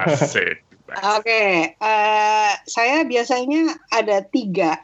[0.05, 0.61] Asik.
[1.17, 4.77] Oke, eh, saya biasanya ada tiga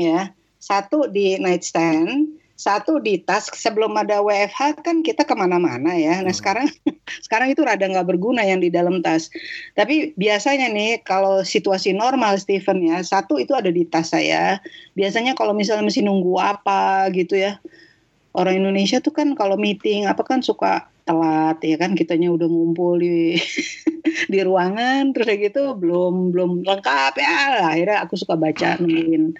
[0.00, 0.32] ya.
[0.58, 3.50] Satu di nightstand, satu di tas.
[3.52, 6.22] Sebelum ada WFH kan kita ke mana-mana ya.
[6.22, 6.38] Nah Hmm.
[6.40, 6.66] sekarang
[7.26, 9.28] sekarang itu rada nggak berguna yang di dalam tas.
[9.76, 14.62] Tapi biasanya nih kalau situasi normal Steven ya, satu itu ada di tas saya.
[14.96, 17.60] Biasanya kalau misalnya mesti nunggu apa gitu ya.
[18.34, 21.94] Orang Indonesia tuh kan kalau meeting apa kan suka telat ya kan?
[21.94, 23.38] Kitanya udah ngumpul di
[24.32, 27.64] di ruangan terus kayak gitu belum belum lengkap ya.
[27.70, 29.36] Akhirnya aku suka baca nungguin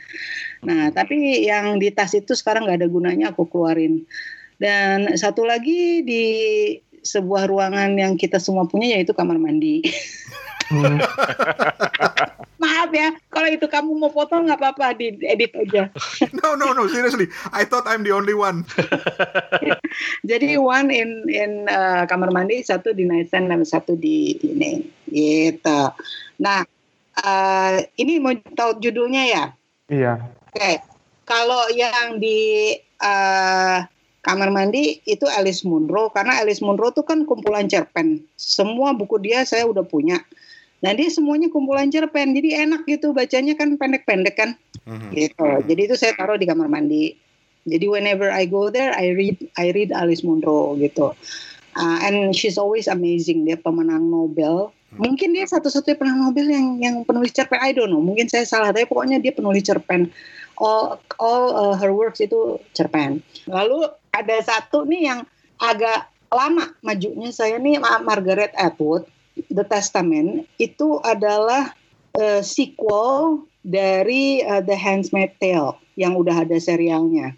[0.64, 4.08] nah tapi yang di tas itu sekarang nggak ada gunanya aku keluarin.
[4.54, 6.24] Dan satu lagi di
[7.04, 9.84] sebuah ruangan yang kita semua punya yaitu kamar mandi
[10.70, 10.98] Hmm.
[12.64, 15.92] maaf ya kalau itu kamu mau potong nggak apa-apa di edit aja
[16.40, 17.28] No, no, no, seriously.
[17.52, 18.64] I thought I'm the only one.
[20.30, 24.80] jadi one in in uh, kamar mandi satu di nightstand dan satu di ini
[25.12, 25.92] gitu
[26.40, 26.64] nah
[27.20, 29.44] uh, ini mau tahu judulnya ya
[29.88, 30.16] Iya.
[30.48, 30.80] Oke,
[31.28, 33.78] kalau yang di eh,
[34.24, 38.24] kamar mandi itu Alice Munro karena Alice Munro itu kan kumpulan cerpen.
[38.40, 40.24] Semua buku dia saya udah punya.
[40.84, 44.52] Nah dia semuanya kumpulan cerpen, jadi enak gitu bacanya kan pendek-pendek kan,
[44.84, 45.08] Mhm.
[45.16, 45.48] gitu.
[45.64, 47.16] Jadi itu saya taruh di kamar mandi.
[47.64, 51.16] Jadi whenever I go there, I read I read Alice Munro gitu.
[51.74, 53.48] Uh, and she's always amazing.
[53.48, 54.68] Dia pemenang Nobel.
[54.94, 57.58] Mungkin dia satu-satunya pemenang Nobel yang yang penulis cerpen.
[57.58, 57.98] I don't know.
[57.98, 58.70] Mungkin saya salah.
[58.70, 60.12] Tapi pokoknya dia penulis cerpen.
[60.60, 63.24] All all uh, her works itu cerpen.
[63.50, 65.20] Lalu ada satu nih yang
[65.58, 69.08] agak lama majunya saya nih Ma- Margaret Atwood.
[69.50, 71.74] The Testament itu adalah
[72.18, 77.34] uh, sequel dari uh, The Handmaid's Tale yang udah ada serialnya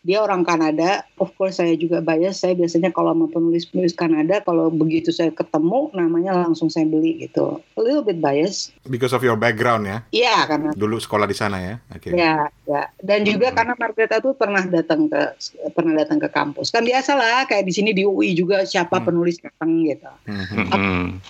[0.00, 2.40] dia orang Kanada, of course saya juga bias.
[2.40, 7.60] Saya biasanya kalau mau penulis-penulis Kanada, kalau begitu saya ketemu, namanya langsung saya beli gitu.
[7.76, 8.72] A little bit bias.
[8.88, 10.00] Because of your background ya.
[10.08, 11.74] Iya, karena Dulu sekolah di sana ya.
[11.92, 12.16] Oke.
[12.16, 12.88] ya, ya.
[13.04, 15.36] Dan juga karena Margareta tuh pernah datang ke
[15.76, 16.72] pernah datang ke kampus.
[16.72, 19.06] Kan biasalah kayak di sini di UI juga siapa Hmm.
[19.12, 20.12] penulis datang gitu.
[20.28, 21.20] Mm.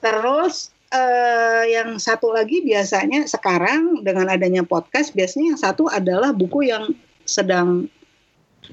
[0.00, 6.68] Terus eh, yang satu lagi biasanya sekarang dengan adanya podcast biasanya yang satu adalah buku
[6.72, 6.90] yang
[7.28, 7.86] sedang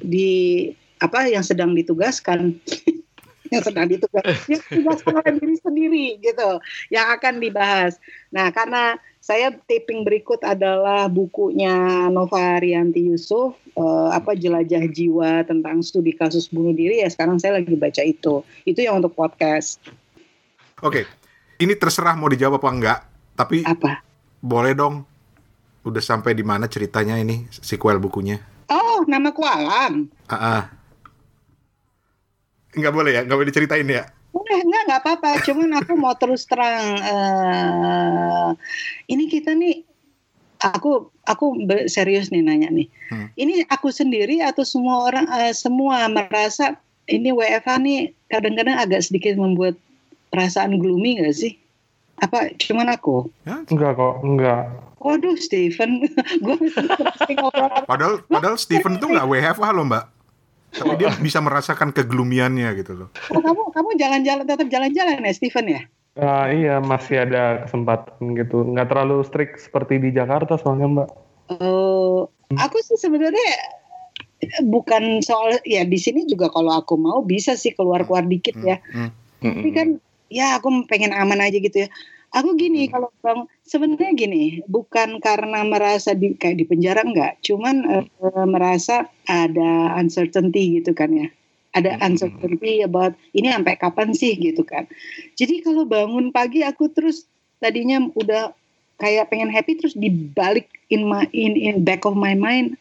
[0.01, 2.57] di apa yang sedang ditugaskan.
[3.47, 4.43] Yang sedang ditugaskan.
[4.51, 6.59] Yang ditugaskan oleh diri sendiri gitu.
[6.91, 7.95] Yang akan dibahas.
[8.28, 15.80] Nah karena saya taping berikut adalah bukunya Nova Rianti Yusuf eh, apa jelajah jiwa tentang
[15.80, 16.99] studi kasus bunuh diri.
[16.99, 18.43] Ya sekarang saya lagi baca itu.
[18.67, 19.80] Itu yang untuk podcast
[20.86, 21.09] Oke.
[21.57, 22.99] Ini terserah mau dijawab apa enggak,
[23.34, 24.05] tapi apa
[24.45, 25.01] boleh dong.
[25.82, 28.38] Udah sampai di mana ceritanya ini sequel bukunya?
[28.67, 30.61] oh nama kualam Ah, ah.
[32.75, 34.05] Nggak boleh ya, nggak boleh diceritain ya.
[34.36, 35.30] Enggak, enggak, enggak apa-apa.
[35.49, 36.99] Cuman aku mau terus terang.
[37.01, 38.49] eh
[39.09, 39.82] ini kita nih,
[40.61, 41.57] aku aku
[41.89, 42.86] serius nih nanya nih.
[43.09, 43.34] Hmm.
[43.34, 46.78] Ini aku sendiri atau semua orang, eh, semua merasa
[47.09, 49.73] ini WFH nih kadang-kadang agak sedikit membuat
[50.30, 51.53] perasaan gloomy nggak sih?
[52.17, 53.30] Apa cuman aku?
[53.45, 54.73] Ya, Enggak kok, enggak.
[54.97, 56.01] Waduh, Steven,
[56.45, 56.57] gue?
[57.86, 60.05] Padahal, padahal Steven itu nggak WFH loh mbak.
[60.73, 63.09] Tapi dia bisa merasakan keglumiannya gitu loh.
[63.32, 65.82] Oh, kamu kamu jalan-jalan tetap jalan-jalan ya, Steven ya?
[66.17, 68.65] Ah, iya, masih ada kesempatan gitu.
[68.65, 71.09] Nggak terlalu strict seperti di Jakarta soalnya, Mbak.
[71.61, 73.78] Oh, aku sih sebenarnya
[74.65, 78.82] bukan soal ya di sini juga kalau aku mau bisa sih keluar-keluar dikit ya.
[78.91, 79.13] Hmm.
[79.38, 79.88] Tapi kan
[80.28, 81.89] ya aku pengen aman aja gitu ya.
[82.36, 87.75] Aku gini kalau bang sebenarnya gini bukan karena merasa di kayak di penjara enggak, cuman
[87.88, 88.05] eh,
[88.43, 91.28] merasa ada uncertainty gitu kan ya.
[91.71, 92.13] Ada Hmm.
[92.13, 94.89] uncertainty about ini sampai kapan sih gitu kan.
[95.39, 97.30] Jadi kalau bangun pagi aku terus
[97.63, 98.51] tadinya udah
[98.97, 102.75] kayak pengen happy terus dibalik in my in in back of my mind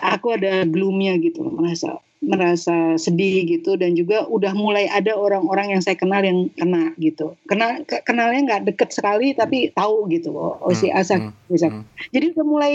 [0.00, 5.80] aku ada gloomnya gitu merasa merasa sedih gitu dan juga udah mulai ada orang-orang yang
[5.80, 10.60] saya kenal yang kena gitu kenal ke- kenalnya nggak deket sekali tapi tahu gitu oh,
[10.60, 11.82] oh si Hmm, Asa hmm, bisa hmm.
[12.12, 12.74] jadi udah mulai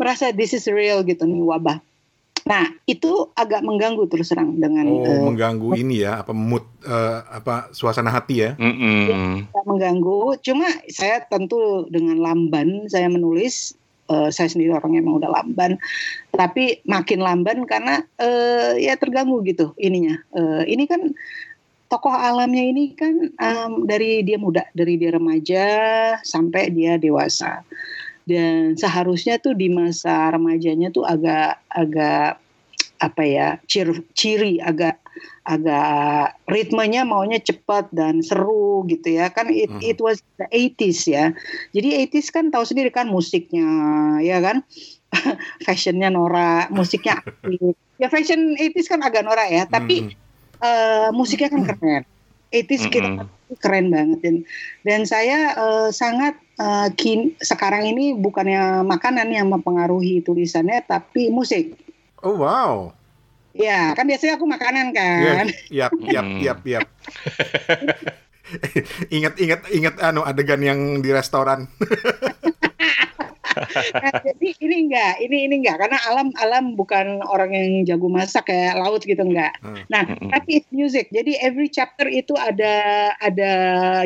[0.00, 1.76] merasa this is real gitu nih wabah
[2.48, 7.20] nah itu agak mengganggu terus terang dengan Oh, eh, mengganggu ini ya, apa mood, eh,
[7.36, 8.56] apa suasana hati ya?
[8.56, 9.44] Mm-mm.
[9.44, 10.40] tidak mengganggu.
[10.40, 13.76] Cuma saya tentu dengan lamban saya menulis.
[14.10, 15.78] Eh, saya sendiri orangnya emang udah lamban,
[16.34, 20.18] tapi makin lamban karena eh, ya terganggu gitu ininya.
[20.34, 21.14] Eh, ini kan
[21.90, 25.66] tokoh alamnya ini kan em, dari dia muda, dari dia remaja
[26.22, 27.66] sampai dia dewasa.
[28.22, 32.38] Dan seharusnya tuh di masa remajanya tuh agak agak
[33.00, 35.00] apa ya ciri, ciri agak
[35.44, 39.32] agak ritmenya maunya cepat dan seru gitu ya.
[39.32, 39.80] Kan it, Mhm.
[39.82, 41.32] it was the 80s ya.
[41.72, 43.66] Jadi 80s kan tahu sendiri kan musiknya
[44.20, 44.62] ya kan?
[45.66, 47.18] Fashionnya Nora musiknya
[47.98, 50.14] ya fashion 80s kan agak Nora ya tapi Hmm,
[50.62, 52.02] eh, musiknya kan keren.
[52.50, 53.26] 80s kita Mm-mm.
[53.58, 54.18] keren banget.
[54.22, 54.36] Dan
[54.86, 61.74] dan saya eh, sangat eh, kin sekarang ini bukannya makanan yang mempengaruhi tulisannya tapi musik
[62.20, 62.92] Oh wow,
[63.56, 66.40] ya kan biasanya aku makanan kan yap, yap, Hmm.
[66.44, 66.86] yap, yap.
[69.16, 71.64] ingat, ingat, ingat, anu adegan yang di restoran.
[73.90, 78.46] Nah, jadi ini enggak, ini ini enggak karena alam alam bukan orang yang jago masak
[78.46, 79.52] kayak laut gitu enggak.
[79.60, 79.84] Hmm.
[79.90, 80.30] Nah, Mm-mm.
[80.30, 81.10] tapi it's music.
[81.10, 83.52] Jadi every chapter itu ada ada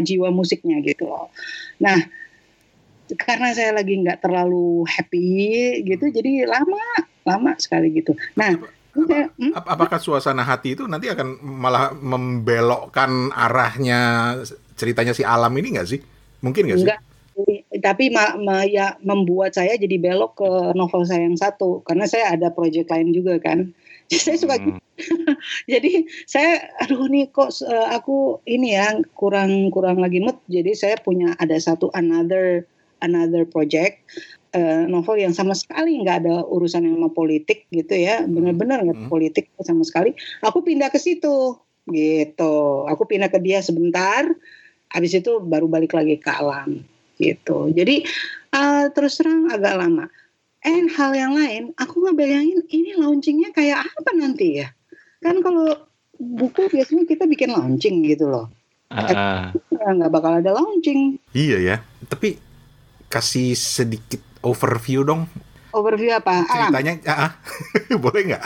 [0.00, 1.28] jiwa musiknya gitu loh.
[1.76, 2.00] Nah,
[3.20, 8.12] karena saya lagi nggak terlalu happy gitu, jadi lama lama sekali gitu.
[8.36, 8.56] Nah,
[8.94, 9.52] saya, hmm?
[9.58, 14.34] Ap- Apakah suasana hati itu nanti akan malah membelokkan arahnya
[14.78, 16.00] ceritanya si Alam ini nggak sih?
[16.44, 16.86] Mungkin nggak sih?
[16.86, 17.00] enggak
[17.82, 22.30] tapi ma- ma- ya membuat saya jadi belok ke novel saya yang satu karena saya
[22.30, 23.74] ada project lain juga kan.
[24.12, 24.78] saya suka Hmm.
[25.72, 30.96] jadi saya aduh nih kok eh, aku ini ya kurang kurang lagi mood jadi saya
[31.02, 32.62] punya ada satu another
[33.02, 34.06] another project
[34.54, 39.10] eh, novel yang sama sekali nggak ada urusan sama politik gitu ya benar-benar nggak Hmm.
[39.10, 41.58] politik sama sekali aku pindah ke situ
[41.90, 42.54] gitu
[42.88, 44.24] aku pindah ke dia sebentar
[44.88, 46.80] habis itu baru balik lagi ke alam
[47.18, 48.06] gitu jadi
[48.54, 50.06] eh, terus terang agak lama
[50.64, 54.72] And hal yang lain, aku ngebayangin ini launchingnya kayak apa nanti ya?
[55.20, 55.76] Kan kalau
[56.16, 58.48] buku biasanya kita bikin launching gitu loh.
[58.88, 61.20] Ah, Ya, nggak bakal ada launching.
[61.36, 61.76] Iya ya.
[62.08, 62.40] Tapi
[63.12, 65.26] kasih sedikit overview dong
[65.74, 66.46] Overview apa?
[66.46, 66.70] Alam.
[66.70, 66.92] ceritanya.
[67.10, 67.32] Ah, ah.
[68.04, 68.44] boleh nggak?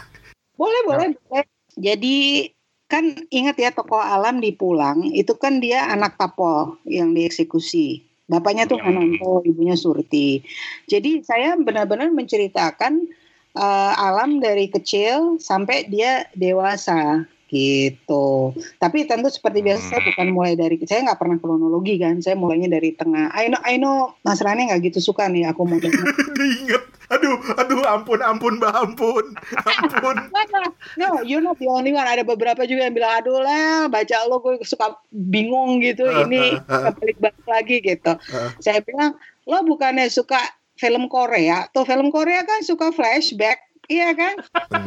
[0.56, 1.44] Boleh, boleh, boleh.
[1.76, 2.48] Jadi
[2.88, 8.00] kan ingat ya tokoh alam di Pulang itu kan dia anak tapol yang dieksekusi.
[8.32, 8.96] Bapaknya tuh Hmm.
[8.96, 10.40] Hananto, ibunya Surti.
[10.88, 13.04] Jadi saya benar-benar menceritakan
[13.52, 18.52] eh, alam dari kecil sampai dia dewasa gitu.
[18.78, 22.20] Tapi tentu seperti biasa saya bukan mulai dari saya nggak pernah kronologi kan.
[22.20, 23.32] Saya mulainya dari tengah.
[23.32, 25.80] I know, I know Mas Rani nggak gitu suka nih aku mau
[26.38, 26.98] Ingat.
[27.08, 29.24] Aduh, aduh, ampun, ampun, mbak, ampun,
[29.64, 30.16] ampun.
[31.00, 32.04] No, you're not the only one.
[32.04, 36.04] Ada beberapa juga yang bilang, aduh lah, baca lo gue suka bingung gitu.
[36.04, 38.12] Ini balik-balik lagi gitu.
[38.12, 38.52] Uh.
[38.60, 39.16] Saya bilang,
[39.48, 40.36] lo bukannya suka
[40.76, 41.64] film Korea?
[41.72, 43.67] Tuh film Korea kan suka flashback.
[43.88, 44.36] Iya kan?
[44.68, 44.84] Lah.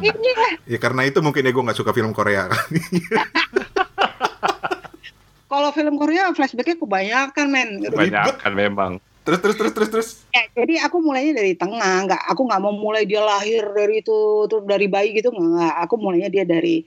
[0.70, 2.45] Ya karena itu mungkin ya gue nggak suka film Korea.
[5.52, 7.70] Kalau film Korea flashbacknya kebanyakan men.
[7.84, 7.91] Gitu.
[7.97, 8.91] banyak kan memang.
[9.22, 10.10] terus, terus, terus, terus, terus.
[10.34, 12.08] Ya, jadi aku mulainya dari tengah.
[12.10, 15.76] Nggak, aku nggak mau mulai dia lahir dari itu, terus dari bayi gitu nggak.
[15.86, 16.82] Aku mulainya dia dari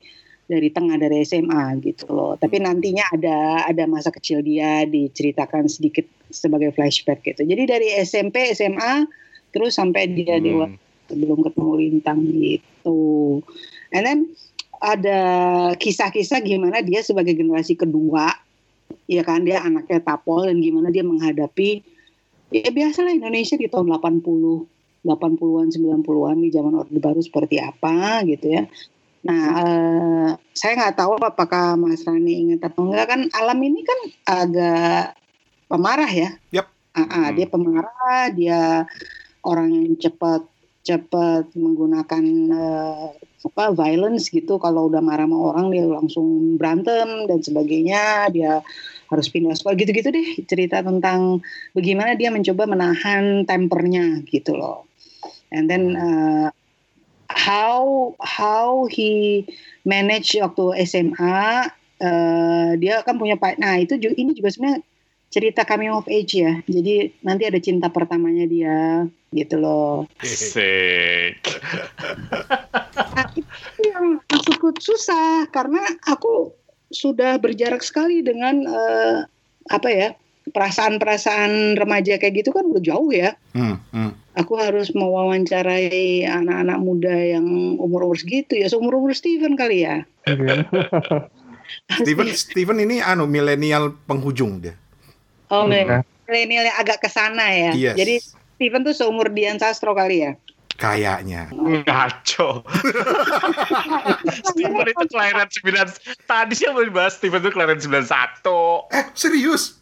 [0.45, 2.35] dari tengah dari SMA gitu loh.
[2.41, 7.47] Tapi nantinya ada ada masa kecil dia diceritakan sedikit sebagai flashback gitu.
[7.47, 9.07] Jadi dari SMP, SMA
[9.55, 10.45] terus sampai dia Hmm.
[10.45, 10.84] dewasa
[11.15, 13.41] sebelum ketemu Lintang gitu.
[13.95, 14.19] And then
[14.83, 15.21] ada
[15.79, 18.35] kisah-kisah gimana dia sebagai generasi kedua,
[19.07, 21.81] ya kan dia anaknya tapol dan gimana dia menghadapi
[22.51, 28.57] ya biasalah Indonesia di tahun 80 80-an 90-an di zaman Orde Baru seperti apa gitu
[28.57, 28.65] ya.
[29.25, 34.01] Nah, eh, saya nggak tahu apakah Mas Rani ingat atau enggak kan alam ini kan
[34.25, 35.17] agak
[35.69, 36.33] pemarah ya.
[36.53, 36.69] Yap.
[36.95, 37.35] Ah, ah, Hmm.
[37.37, 38.61] Dia pemarah, dia
[39.45, 40.47] orang yang cepat
[40.85, 43.09] cepat menggunakan eh,
[43.45, 44.61] apa violence gitu.
[44.61, 48.29] Kalau udah marah sama orang dia langsung berantem dan sebagainya.
[48.31, 48.61] Dia
[49.09, 51.45] harus pindah sekolah gitu-gitu deh cerita tentang
[51.77, 54.89] bagaimana dia mencoba menahan tempernya gitu loh.
[55.53, 56.49] And then uh,
[57.31, 59.45] how how he
[59.85, 61.69] manage waktu SMA
[62.01, 63.61] uh, dia kan punya pak.
[63.61, 64.81] Nah itu juga, ini juga sebenarnya
[65.35, 66.63] cerita coming of age ya.
[66.71, 69.03] Jadi nanti ada cinta pertamanya dia
[69.35, 70.07] gitu loh.
[70.23, 71.43] Asik.
[72.95, 76.55] Nah, itu yang maksudku susah karena aku
[76.95, 79.27] sudah berjarak sekali dengan eh,
[79.75, 80.15] apa ya
[80.55, 83.35] perasaan-perasaan remaja kayak gitu kan udah jauh ya.
[83.59, 84.15] Hmm, hmm.
[84.39, 87.47] Aku harus mewawancarai anak-anak muda yang
[87.83, 90.07] umur-umur segitu ya, seumur-umur Steven kali ya.
[91.99, 94.79] Steven Steven ini anu milenial penghujung dia.
[95.47, 96.01] Oh, Oke.
[96.25, 97.73] milenial yang agak ke sana ya.
[97.73, 97.97] Yes.
[97.97, 98.15] Jadi
[98.55, 100.33] Steven tuh seumur Dian Sastro kali ya.
[100.75, 101.55] Kayaknya.
[101.55, 102.67] Ngaco.
[104.51, 109.79] Steven itu kelahiran 9 Tadi sih yang mau dibahas Steven itu kelahiran 91 Eh, serius?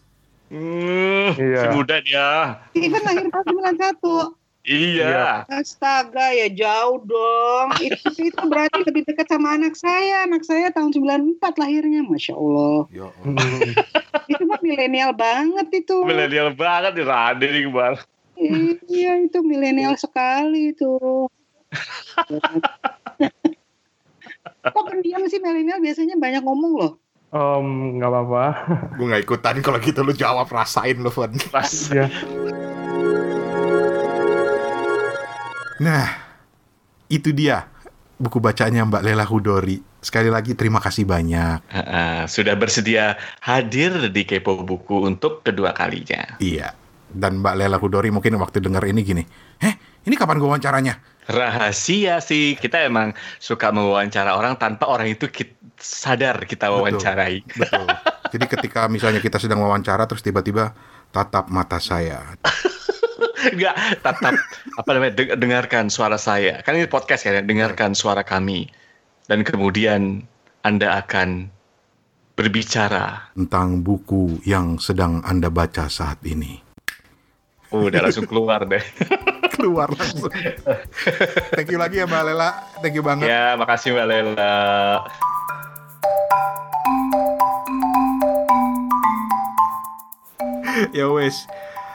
[0.53, 1.61] Hmm, Iya.
[1.65, 4.37] si muda dia Steven lahir tahun 91.
[4.63, 7.69] Iya Astaga ya jauh dong.
[7.81, 10.23] Itu itu berarti lebih dekat sama anak saya.
[10.23, 12.87] Anak saya tahun 94 lahirnya, masya Allah.
[12.87, 15.97] Ya Itu mah milenial banget itu.
[16.05, 17.99] Milenial banget nih Rade nih kemarin
[18.89, 20.93] Iya itu milenial sekali itu.
[24.63, 26.93] Kok pendiam sih milenial biasanya banyak ngomong loh.
[27.33, 28.45] Om, nggak apa-apa.
[29.01, 31.33] Gue gak ikutan kalau gitu lu jawab rasain lu Van.
[31.49, 32.13] Pas Iya.
[35.81, 36.07] Nah,
[37.09, 37.67] itu dia
[38.21, 39.92] buku bacaannya Mbak Lela Hudori.
[40.03, 41.63] Sekali lagi terima kasih banyak.
[41.71, 46.75] Ah, Sudah bersedia hadir di Kepo Buku untuk kedua kalinya Iya.
[47.07, 49.23] Dan Mbak Lela Hudori mungkin waktu dengar ini gini,
[49.61, 50.97] eh ini kapan gue wawancaranya?
[51.23, 56.77] Rahasia sih Kita emang suka mewawancara orang Tanpa orang itu kit- sadar kita Betul.
[56.99, 57.87] wawancarai Betul.
[58.33, 60.73] Jadi ketika misalnya kita sedang wawancara terus tiba-tiba
[61.13, 62.25] tatap mata saya.
[63.53, 64.35] Enggak, tetap
[64.73, 66.65] apa namanya deng- dengarkan suara saya.
[66.65, 68.73] Kan ini podcast kan ya, dengarkan suara kami.
[69.33, 70.29] Dan kemudian
[70.61, 71.49] Anda akan
[72.37, 73.33] berbicara.
[73.33, 76.61] tentang buku yang sedang Anda baca saat ini.
[77.73, 78.85] Udah langsung keluar deh.
[79.57, 80.29] Keluar langsung.
[81.57, 82.51] Thank you lagi ya Mbak Lela.
[82.85, 83.33] Thank you banget.
[83.33, 84.53] ya, makasih Mbak Lela.
[90.93, 91.49] ya wes.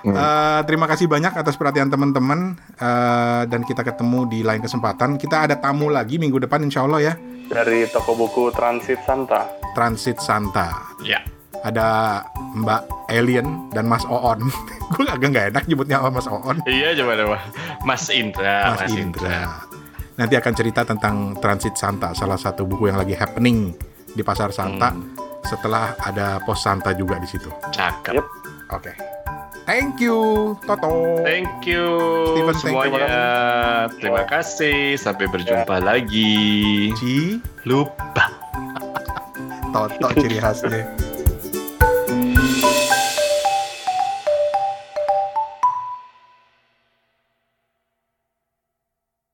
[0.06, 5.18] Eh, terima kasih banyak atas perhatian teman-teman Eh, dan kita ketemu di lain kesempatan.
[5.18, 7.14] Kita ada tamu lagi minggu depan insya Allah ya.
[7.50, 9.50] Dari toko buku Transit Santa.
[9.74, 10.94] Transit Santa.
[11.02, 11.26] Ya.
[11.66, 12.22] Ada
[12.54, 14.46] Mbak Alien dan Mas Oon.
[14.94, 16.58] Gue agak nggak enak nyebutnya sama Mas Oon.
[16.70, 17.38] Iya, coba coba.
[17.82, 19.66] Mas Indra, Mas Indra.
[20.18, 23.74] Nanti akan cerita tentang Transit Santa, salah satu buku yang lagi happening
[24.14, 24.94] di Pasar Santa.
[25.46, 27.50] Setelah ada pos Santa juga di situ.
[27.74, 28.22] Cakep.
[28.22, 28.26] Yep.
[28.74, 29.17] Oke.
[29.68, 31.20] Thank you, Toto.
[31.28, 31.84] Thank you
[32.32, 32.64] Steven, thank you.
[32.64, 33.12] semuanya.
[34.00, 34.96] Terima kasih.
[34.96, 36.88] Sampai berjumpa lagi.
[36.96, 38.32] Ci, Lupa.
[39.76, 41.07] Toto ciri khasnya.